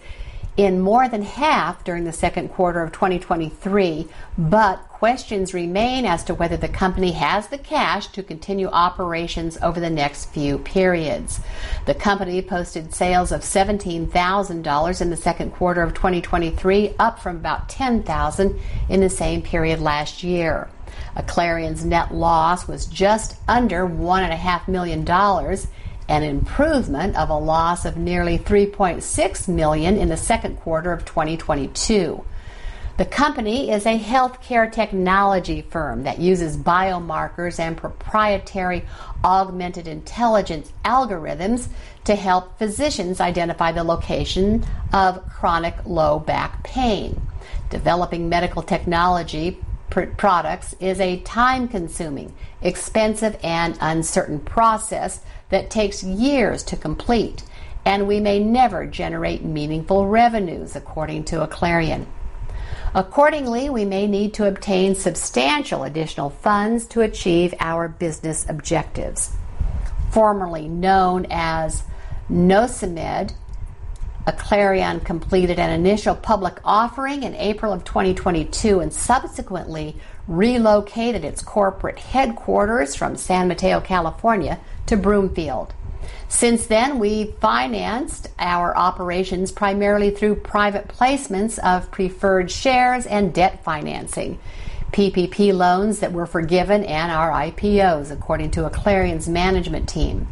in 0.56 0.80
more 0.80 1.08
than 1.08 1.22
half 1.22 1.82
during 1.82 2.04
the 2.04 2.12
second 2.12 2.50
quarter 2.50 2.80
of 2.80 2.92
2023, 2.92 4.06
but 4.38 4.88
questions 5.04 5.52
remain 5.52 6.06
as 6.06 6.24
to 6.24 6.32
whether 6.32 6.56
the 6.56 6.66
company 6.66 7.10
has 7.10 7.48
the 7.48 7.58
cash 7.58 8.06
to 8.06 8.22
continue 8.22 8.68
operations 8.68 9.58
over 9.60 9.78
the 9.78 9.90
next 9.90 10.30
few 10.30 10.56
periods. 10.56 11.40
The 11.84 11.92
company 11.92 12.40
posted 12.40 12.94
sales 12.94 13.30
of 13.30 13.42
$17,000 13.42 15.00
in 15.02 15.10
the 15.10 15.16
second 15.18 15.50
quarter 15.50 15.82
of 15.82 15.92
2023, 15.92 16.94
up 16.98 17.18
from 17.18 17.36
about 17.36 17.68
$10,000 17.68 18.58
in 18.88 19.00
the 19.02 19.10
same 19.10 19.42
period 19.42 19.78
last 19.78 20.22
year. 20.22 20.70
Aclarion's 21.14 21.84
net 21.84 22.14
loss 22.14 22.66
was 22.66 22.86
just 22.86 23.36
under 23.46 23.86
$1.5 23.86 24.68
million 24.68 25.06
an 26.08 26.22
improvement 26.22 27.14
of 27.16 27.28
a 27.28 27.38
loss 27.38 27.84
of 27.84 27.98
nearly 27.98 28.38
$3.6 28.38 29.48
million 29.48 29.98
in 29.98 30.08
the 30.08 30.16
second 30.16 30.56
quarter 30.60 30.92
of 30.92 31.04
2022. 31.04 32.24
The 32.96 33.04
company 33.04 33.72
is 33.72 33.86
a 33.86 33.98
healthcare 33.98 34.70
technology 34.70 35.62
firm 35.62 36.04
that 36.04 36.20
uses 36.20 36.56
biomarkers 36.56 37.58
and 37.58 37.76
proprietary 37.76 38.84
augmented 39.24 39.88
intelligence 39.88 40.72
algorithms 40.84 41.66
to 42.04 42.14
help 42.14 42.56
physicians 42.56 43.20
identify 43.20 43.72
the 43.72 43.82
location 43.82 44.64
of 44.92 45.28
chronic 45.28 45.74
low 45.84 46.20
back 46.20 46.62
pain. 46.62 47.20
Developing 47.68 48.28
medical 48.28 48.62
technology 48.62 49.58
pr- 49.90 50.02
products 50.16 50.76
is 50.78 51.00
a 51.00 51.18
time 51.22 51.66
consuming, 51.66 52.32
expensive, 52.62 53.36
and 53.42 53.76
uncertain 53.80 54.38
process 54.38 55.18
that 55.48 55.68
takes 55.68 56.04
years 56.04 56.62
to 56.62 56.76
complete, 56.76 57.42
and 57.84 58.06
we 58.06 58.20
may 58.20 58.38
never 58.38 58.86
generate 58.86 59.44
meaningful 59.44 60.06
revenues, 60.06 60.76
according 60.76 61.24
to 61.24 61.44
Aclarion. 61.44 62.06
Accordingly, 62.96 63.68
we 63.70 63.84
may 63.84 64.06
need 64.06 64.34
to 64.34 64.46
obtain 64.46 64.94
substantial 64.94 65.82
additional 65.82 66.30
funds 66.30 66.86
to 66.86 67.00
achieve 67.00 67.52
our 67.58 67.88
business 67.88 68.46
objectives. 68.48 69.32
Formerly 70.12 70.68
known 70.68 71.26
as 71.28 71.82
Nocimed, 72.30 73.34
Aclarion 74.28 75.04
completed 75.04 75.58
an 75.58 75.70
initial 75.70 76.14
public 76.14 76.60
offering 76.64 77.24
in 77.24 77.34
April 77.34 77.72
of 77.72 77.84
2022 77.84 78.78
and 78.78 78.92
subsequently 78.92 79.96
relocated 80.28 81.24
its 81.24 81.42
corporate 81.42 81.98
headquarters 81.98 82.94
from 82.94 83.16
San 83.16 83.48
Mateo, 83.48 83.80
California 83.80 84.60
to 84.86 84.96
Broomfield. 84.96 85.74
Since 86.28 86.66
then, 86.66 86.98
we've 86.98 87.34
financed 87.34 88.28
our 88.38 88.76
operations 88.76 89.52
primarily 89.52 90.10
through 90.10 90.36
private 90.36 90.88
placements 90.88 91.58
of 91.58 91.90
preferred 91.90 92.50
shares 92.50 93.06
and 93.06 93.32
debt 93.32 93.62
financing, 93.62 94.38
PPP 94.92 95.52
loans 95.52 96.00
that 96.00 96.12
were 96.12 96.26
forgiven, 96.26 96.84
and 96.84 97.12
our 97.12 97.30
IPOs, 97.30 98.10
according 98.10 98.50
to 98.52 98.68
Aclarion's 98.68 99.28
management 99.28 99.88
team. 99.88 100.26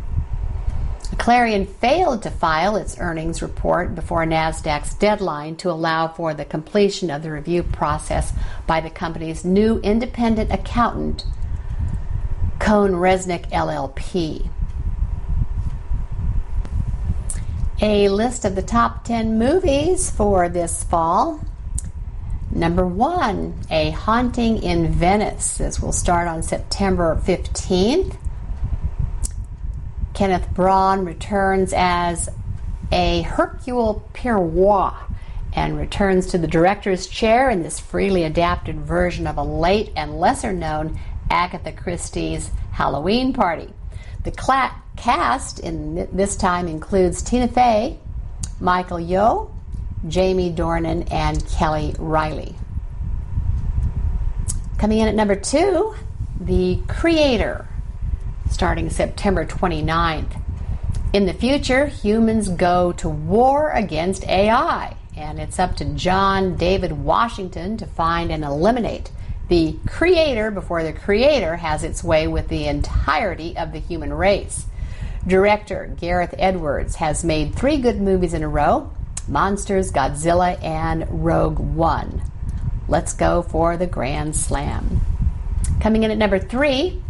Aclarion 1.13 1.69
failed 1.69 2.23
to 2.23 2.31
file 2.31 2.75
its 2.77 2.99
earnings 2.99 3.43
report 3.43 3.95
before 3.95 4.25
NASDAQ's 4.25 4.95
deadline 4.95 5.57
to 5.57 5.71
allow 5.71 6.09
for 6.09 6.33
the 6.33 6.45
completion 6.45 7.11
of 7.11 7.23
the 7.23 7.31
review 7.31 7.63
process 7.63 8.33
by 8.67 8.81
the 8.81 8.91
company's 8.91 9.45
new 9.45 9.79
independent 9.81 10.51
accountant, 10.51 11.27
Cone 12.59 12.93
CohnReznick 12.93 13.51
LLP. 13.51 14.49
A 17.85 18.09
list 18.09 18.45
of 18.45 18.55
the 18.55 18.63
top 18.63 19.03
10 19.03 19.41
movies 19.41 20.09
for 20.09 20.49
this 20.49 20.85
fall. 20.85 21.41
Number 22.53 22.87
one, 22.87 23.59
A 23.71 23.91
Haunting 23.91 24.63
in 24.63 24.93
Venice. 24.93 25.59
This 25.59 25.81
will 25.81 25.91
start 25.91 26.29
on 26.29 26.45
September 26.45 27.21
15th. 27.25 28.17
Kenneth 30.15 30.47
Branagh 30.55 31.05
returns 31.05 31.73
as 31.77 32.29
a 32.93 33.23
Hercule 33.23 34.09
Poirot 34.15 34.95
and 35.53 35.77
returns 35.77 36.27
to 36.27 36.39
the 36.39 36.47
director's 36.47 37.09
chair 37.09 37.51
in 37.51 37.65
this 37.65 37.81
freely 37.81 38.23
adapted 38.23 38.79
version 38.79 39.27
of 39.27 39.37
a 39.37 39.43
late 39.43 39.91
and 39.97 40.21
lesser 40.21 40.53
known 40.53 41.01
Agatha 41.29 41.73
Christie's 41.73 42.53
Halloween 42.71 43.33
Party. 43.33 43.73
The 44.25 44.31
cla- 44.31 44.83
cast 44.97 45.59
in 45.59 46.09
this 46.13 46.37
time 46.37 46.69
includes 46.69 47.23
Tina 47.23 47.49
Fey, 47.49 47.99
Michael 48.61 48.99
Yeoh, 48.99 49.51
Jamie 50.07 50.53
Dornan, 50.53 51.11
and 51.11 51.45
Kelly 51.49 51.95
Reilly. 51.99 52.55
Coming 54.79 54.99
in 54.99 55.09
at 55.09 55.15
number 55.15 55.35
two, 55.35 55.95
The 56.41 56.81
Creator 56.89 57.67
starting 58.51 58.91
September 58.91 59.45
29th. 59.45 60.41
In 61.13 61.27
the 61.27 61.33
future, 61.33 61.87
humans 61.87 62.49
go 62.49 62.93
to 62.93 63.09
war 63.09 63.71
against 63.71 64.27
AI, 64.29 64.97
and 65.17 65.41
it's 65.41 65.59
up 65.59 65.77
to 65.77 65.85
John 65.85 66.57
David 66.57 66.93
Washington 66.93 67.77
to 67.79 67.87
find 67.87 68.31
and 68.31 68.45
eliminate 68.45 69.11
the 69.53 69.77
creator 69.87 70.51
before 70.51 70.83
the 70.83 70.95
creator 70.95 71.57
has 71.57 71.85
its 71.85 72.03
way 72.03 72.27
with 72.27 72.49
the 72.49 72.67
entirety 72.67 73.55
of 73.59 73.71
the 73.71 73.79
human 73.79 74.11
race. 74.11 74.65
Director 75.27 75.95
Gareth 76.01 76.35
Edwards 76.39 76.95
has 76.95 77.23
made 77.23 77.55
three 77.55 77.77
good 77.77 78.01
movies 78.01 78.33
in 78.33 78.43
a 78.43 78.49
row 78.49 78.91
Monsters, 79.29 79.93
Godzilla, 79.93 80.59
and 80.65 81.07
Rogue 81.23 81.59
One. 81.59 82.23
Let's 82.89 83.13
go 83.13 83.43
for 83.43 83.77
the 83.77 83.87
Grand 83.87 84.35
Slam. 84.35 85.03
Coming 85.81 86.05
in 86.05 86.11
at 86.11 86.17
number 86.17 86.39
three, 86.39 87.03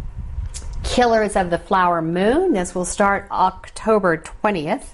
Killers 0.83 1.37
of 1.37 1.49
the 1.49 1.57
Flower 1.57 2.01
Moon. 2.01 2.51
This 2.51 2.75
will 2.75 2.83
start 2.83 3.25
October 3.31 4.17
20th. 4.17 4.87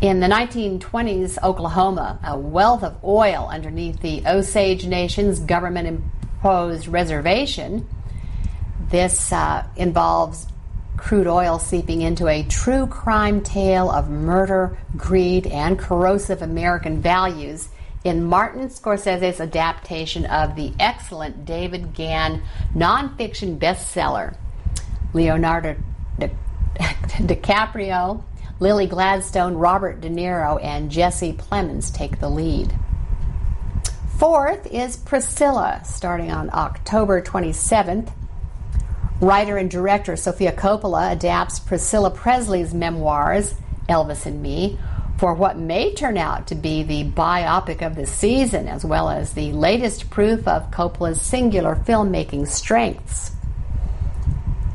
In 0.00 0.20
the 0.20 0.26
1920s, 0.26 1.42
Oklahoma, 1.42 2.18
a 2.22 2.38
wealth 2.38 2.82
of 2.82 3.02
oil 3.02 3.48
underneath 3.50 4.00
the 4.00 4.22
Osage 4.26 4.86
Nation's 4.86 5.40
government 5.40 5.88
imposed 5.88 6.86
reservation. 6.86 7.88
This 8.90 9.32
uh, 9.32 9.66
involves 9.74 10.48
crude 10.98 11.26
oil 11.26 11.58
seeping 11.58 12.02
into 12.02 12.28
a 12.28 12.42
true 12.42 12.86
crime 12.86 13.40
tale 13.40 13.90
of 13.90 14.10
murder, 14.10 14.76
greed, 14.98 15.46
and 15.46 15.78
corrosive 15.78 16.42
American 16.42 17.00
values 17.00 17.70
in 18.04 18.22
Martin 18.22 18.68
Scorsese's 18.68 19.40
adaptation 19.40 20.26
of 20.26 20.56
the 20.56 20.74
excellent 20.78 21.46
David 21.46 21.94
Grann 21.94 22.42
nonfiction 22.74 23.58
bestseller. 23.58 24.36
Leonardo 25.14 25.74
DiCaprio, 26.20 28.22
Lily 28.58 28.86
Gladstone, 28.86 29.56
Robert 29.56 30.00
De 30.00 30.08
Niro, 30.08 30.62
and 30.62 30.90
Jesse 30.90 31.34
Plemons 31.34 31.92
take 31.92 32.20
the 32.20 32.30
lead. 32.30 32.74
Fourth 34.18 34.66
is 34.68 34.96
Priscilla, 34.96 35.82
starting 35.84 36.32
on 36.32 36.48
October 36.54 37.20
27th. 37.20 38.10
Writer 39.20 39.58
and 39.58 39.70
director 39.70 40.16
Sofia 40.16 40.52
Coppola 40.52 41.12
adapts 41.12 41.58
Priscilla 41.58 42.10
Presley's 42.10 42.72
memoirs, 42.72 43.54
Elvis 43.90 44.24
and 44.24 44.42
Me, 44.42 44.78
for 45.18 45.34
what 45.34 45.58
may 45.58 45.94
turn 45.94 46.16
out 46.16 46.46
to 46.46 46.54
be 46.54 46.82
the 46.82 47.04
biopic 47.04 47.86
of 47.86 47.94
the 47.94 48.06
season, 48.06 48.68
as 48.68 48.86
well 48.86 49.10
as 49.10 49.32
the 49.32 49.52
latest 49.52 50.08
proof 50.08 50.48
of 50.48 50.70
Coppola's 50.70 51.20
singular 51.20 51.76
filmmaking 51.76 52.48
strengths. 52.48 53.32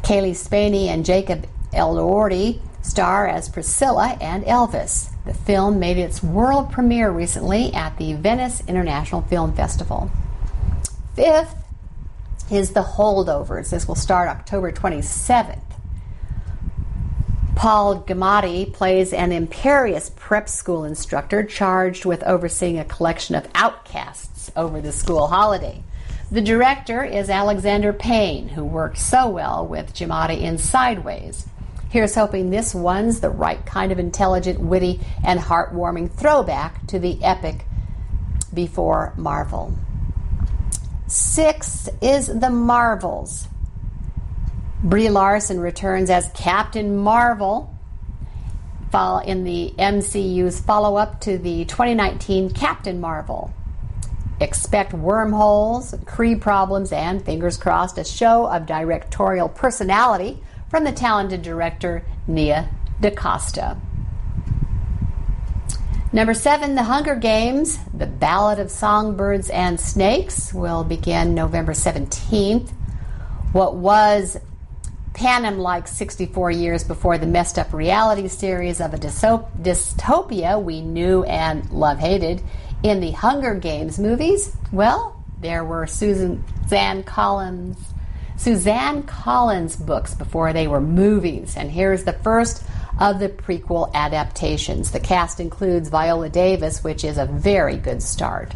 Cailee 0.03 0.35
Spaeny 0.35 0.87
and 0.87 1.03
Jacob 1.03 1.47
Elordi 1.73 2.59
star 2.81 3.27
as 3.27 3.49
Priscilla 3.49 4.17
and 4.19 4.43
Elvis. 4.45 5.09
The 5.25 5.33
film 5.33 5.79
made 5.79 5.97
its 5.97 6.23
world 6.23 6.71
premiere 6.71 7.11
recently 7.11 7.73
at 7.73 7.97
the 7.97 8.13
Venice 8.13 8.63
International 8.67 9.21
Film 9.21 9.53
Festival. 9.53 10.11
Fifth 11.15 11.55
is 12.51 12.71
The 12.71 12.83
Holdovers. 12.83 13.69
This 13.69 13.87
will 13.87 13.95
start 13.95 14.29
October 14.29 14.71
27th. 14.71 15.61
Paul 17.55 18.01
Giamatti 18.01 18.73
plays 18.73 19.13
an 19.13 19.31
imperious 19.31 20.11
prep 20.15 20.49
school 20.49 20.83
instructor 20.83 21.43
charged 21.43 22.05
with 22.05 22.23
overseeing 22.23 22.79
a 22.79 22.85
collection 22.85 23.35
of 23.35 23.47
outcasts 23.53 24.51
over 24.55 24.81
the 24.81 24.91
school 24.91 25.27
holiday. 25.27 25.83
The 26.31 26.41
director 26.41 27.03
is 27.03 27.29
Alexander 27.29 27.93
Payne, 27.93 28.49
who 28.49 28.63
worked 28.63 28.97
so 28.97 29.29
well 29.29 29.67
with 29.67 29.93
Giamatti 29.93 30.41
in 30.41 30.57
Sideways. 30.57 31.45
Here's 31.91 32.15
hoping 32.15 32.49
this 32.49 32.73
one's 32.73 33.19
the 33.19 33.29
right 33.29 33.65
kind 33.65 33.91
of 33.91 33.99
intelligent, 33.99 34.61
witty, 34.61 35.01
and 35.25 35.37
heartwarming 35.37 36.09
throwback 36.09 36.87
to 36.87 36.99
the 36.99 37.21
epic 37.21 37.65
before 38.53 39.13
Marvel. 39.17 39.77
Sixth 41.07 41.89
is 42.01 42.27
The 42.27 42.49
Marvels. 42.49 43.49
Brie 44.81 45.09
Larson 45.09 45.59
returns 45.59 46.09
as 46.09 46.31
Captain 46.33 46.95
Marvel 46.95 47.75
in 49.25 49.43
the 49.43 49.73
MCU's 49.77 50.61
follow 50.61 50.95
up 50.95 51.19
to 51.21 51.37
the 51.37 51.65
2019 51.65 52.51
Captain 52.51 53.01
Marvel. 53.01 53.53
Expect 54.39 54.93
wormholes, 54.93 55.91
Kree 56.05 56.39
problems, 56.39 56.93
and 56.93 57.23
fingers 57.23 57.57
crossed, 57.57 57.97
a 57.97 58.05
show 58.05 58.45
of 58.45 58.65
directorial 58.65 59.49
personality 59.49 60.41
from 60.71 60.85
the 60.85 60.91
talented 60.93 61.41
director 61.41 62.03
Nia 62.27 62.69
DaCosta. 63.01 63.77
Number 66.13 66.33
seven, 66.33 66.75
The 66.75 66.83
Hunger 66.83 67.15
Games, 67.15 67.77
The 67.93 68.07
Ballad 68.07 68.57
of 68.57 68.71
Songbirds 68.71 69.49
and 69.49 69.77
Snakes, 69.77 70.53
will 70.53 70.85
begin 70.85 71.35
November 71.35 71.73
17th. 71.73 72.69
What 73.51 73.75
was 73.75 74.37
Panem 75.13 75.59
like 75.59 75.89
64 75.89 76.51
years 76.51 76.85
before 76.85 77.17
the 77.17 77.27
messed 77.27 77.59
up 77.59 77.73
reality 77.73 78.29
series 78.29 78.79
of 78.79 78.93
a 78.93 78.97
dystopia 78.97 80.61
we 80.61 80.81
knew 80.81 81.23
and 81.25 81.69
love 81.69 81.99
hated 81.99 82.41
in 82.81 83.01
the 83.01 83.11
Hunger 83.11 83.55
Games 83.55 83.99
movies? 83.99 84.55
Well, 84.71 85.21
there 85.41 85.65
were 85.65 85.85
Susan 85.85 86.45
Zan 86.69 87.03
Collins 87.03 87.77
Suzanne 88.41 89.03
Collins 89.03 89.75
books 89.75 90.15
before 90.15 90.51
they 90.51 90.67
were 90.67 90.81
movies, 90.81 91.55
and 91.55 91.69
here's 91.69 92.05
the 92.05 92.13
first 92.13 92.63
of 92.99 93.19
the 93.19 93.29
prequel 93.29 93.93
adaptations. 93.93 94.89
The 94.89 94.99
cast 94.99 95.39
includes 95.39 95.89
Viola 95.89 96.27
Davis, 96.27 96.83
which 96.83 97.03
is 97.03 97.19
a 97.19 97.27
very 97.27 97.77
good 97.77 98.01
start. 98.01 98.51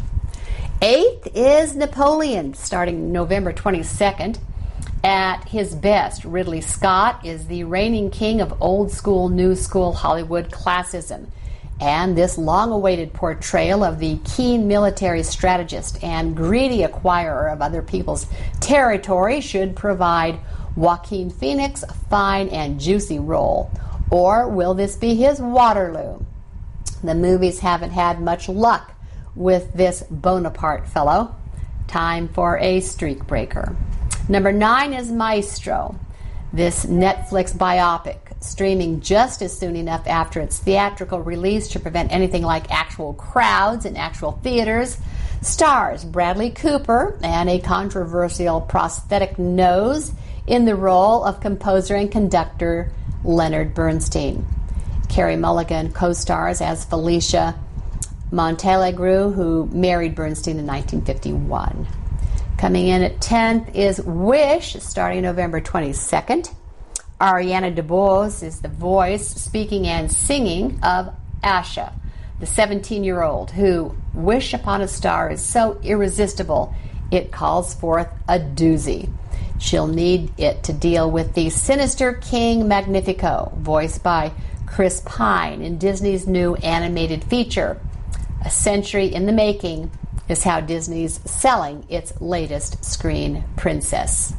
Eighth 0.82 1.28
is 1.36 1.76
Napoleon, 1.76 2.54
starting 2.54 3.12
November 3.12 3.52
22nd. 3.52 4.40
At 5.04 5.46
his 5.46 5.76
best, 5.76 6.24
Ridley 6.24 6.62
Scott 6.62 7.24
is 7.24 7.46
the 7.46 7.62
reigning 7.62 8.10
king 8.10 8.40
of 8.40 8.60
old 8.60 8.90
school, 8.90 9.28
new 9.28 9.54
school 9.54 9.92
Hollywood 9.92 10.50
classism. 10.50 11.28
And 11.80 12.16
this 12.16 12.38
long 12.38 12.72
awaited 12.72 13.12
portrayal 13.12 13.84
of 13.84 13.98
the 13.98 14.18
keen 14.24 14.66
military 14.66 15.22
strategist 15.22 16.02
and 16.02 16.36
greedy 16.36 16.78
acquirer 16.78 17.52
of 17.52 17.60
other 17.60 17.82
people's 17.82 18.26
territory 18.60 19.40
should 19.40 19.76
provide 19.76 20.40
Joaquin 20.74 21.30
Phoenix 21.30 21.82
a 21.82 21.92
fine 21.92 22.48
and 22.48 22.80
juicy 22.80 23.18
role. 23.18 23.70
Or 24.10 24.48
will 24.48 24.74
this 24.74 24.96
be 24.96 25.14
his 25.16 25.40
Waterloo? 25.40 26.20
The 27.02 27.14
movies 27.14 27.60
haven't 27.60 27.90
had 27.90 28.20
much 28.20 28.48
luck 28.48 28.92
with 29.34 29.72
this 29.74 30.02
Bonaparte 30.10 30.88
fellow. 30.88 31.36
Time 31.86 32.28
for 32.28 32.58
a 32.58 32.80
streak 32.80 33.26
breaker. 33.26 33.76
Number 34.28 34.50
nine 34.50 34.92
is 34.92 35.12
Maestro, 35.12 35.98
this 36.52 36.86
Netflix 36.86 37.56
biopic, 37.56 38.25
streaming 38.40 39.00
just 39.00 39.42
as 39.42 39.56
soon 39.56 39.76
enough 39.76 40.06
after 40.06 40.40
its 40.40 40.58
theatrical 40.58 41.22
release 41.22 41.68
to 41.68 41.80
prevent 41.80 42.12
anything 42.12 42.42
like 42.42 42.70
actual 42.70 43.14
crowds 43.14 43.84
in 43.84 43.96
actual 43.96 44.32
theaters. 44.42 44.98
Stars 45.42 46.04
Bradley 46.04 46.50
Cooper 46.50 47.18
and 47.22 47.48
a 47.48 47.58
controversial 47.60 48.60
prosthetic 48.60 49.38
nose 49.38 50.12
in 50.46 50.64
the 50.64 50.74
role 50.74 51.24
of 51.24 51.40
composer 51.40 51.94
and 51.94 52.10
conductor 52.10 52.90
Leonard 53.24 53.74
Bernstein. 53.74 54.46
Carey 55.08 55.36
Mulligan 55.36 55.92
co 55.92 56.12
stars 56.12 56.60
as 56.60 56.84
Felicia 56.84 57.58
Montealegre, 58.32 59.32
who 59.32 59.66
married 59.72 60.14
Bernstein 60.14 60.58
in 60.58 60.66
1951. 60.66 61.86
Coming 62.58 62.88
in 62.88 63.02
at 63.02 63.20
10th 63.20 63.74
is 63.74 64.00
Wish, 64.00 64.74
starting 64.80 65.22
November 65.22 65.60
22nd. 65.60 66.52
Ariana 67.20 67.74
DeBose 67.74 68.42
is 68.42 68.60
the 68.60 68.68
voice, 68.68 69.26
speaking, 69.26 69.86
and 69.86 70.12
singing 70.12 70.78
of 70.82 71.14
Asha, 71.42 71.94
the 72.40 72.46
17 72.46 73.04
year 73.04 73.22
old 73.22 73.50
who 73.50 73.96
Wish 74.12 74.52
Upon 74.52 74.82
a 74.82 74.88
Star 74.88 75.30
is 75.30 75.42
so 75.42 75.80
irresistible 75.82 76.74
it 77.10 77.32
calls 77.32 77.72
forth 77.72 78.08
a 78.28 78.38
doozy. 78.38 79.08
She'll 79.58 79.86
need 79.86 80.32
it 80.38 80.64
to 80.64 80.72
deal 80.74 81.10
with 81.10 81.34
the 81.34 81.48
sinister 81.48 82.14
King 82.14 82.68
Magnifico, 82.68 83.52
voiced 83.56 84.02
by 84.02 84.32
Chris 84.66 85.00
Pine 85.06 85.62
in 85.62 85.78
Disney's 85.78 86.26
new 86.26 86.56
animated 86.56 87.24
feature. 87.24 87.80
A 88.44 88.50
century 88.50 89.06
in 89.06 89.24
the 89.24 89.32
making, 89.32 89.90
is 90.28 90.42
how 90.42 90.60
Disney's 90.60 91.20
selling 91.24 91.86
its 91.88 92.20
latest 92.20 92.84
screen 92.84 93.44
princess. 93.56 94.34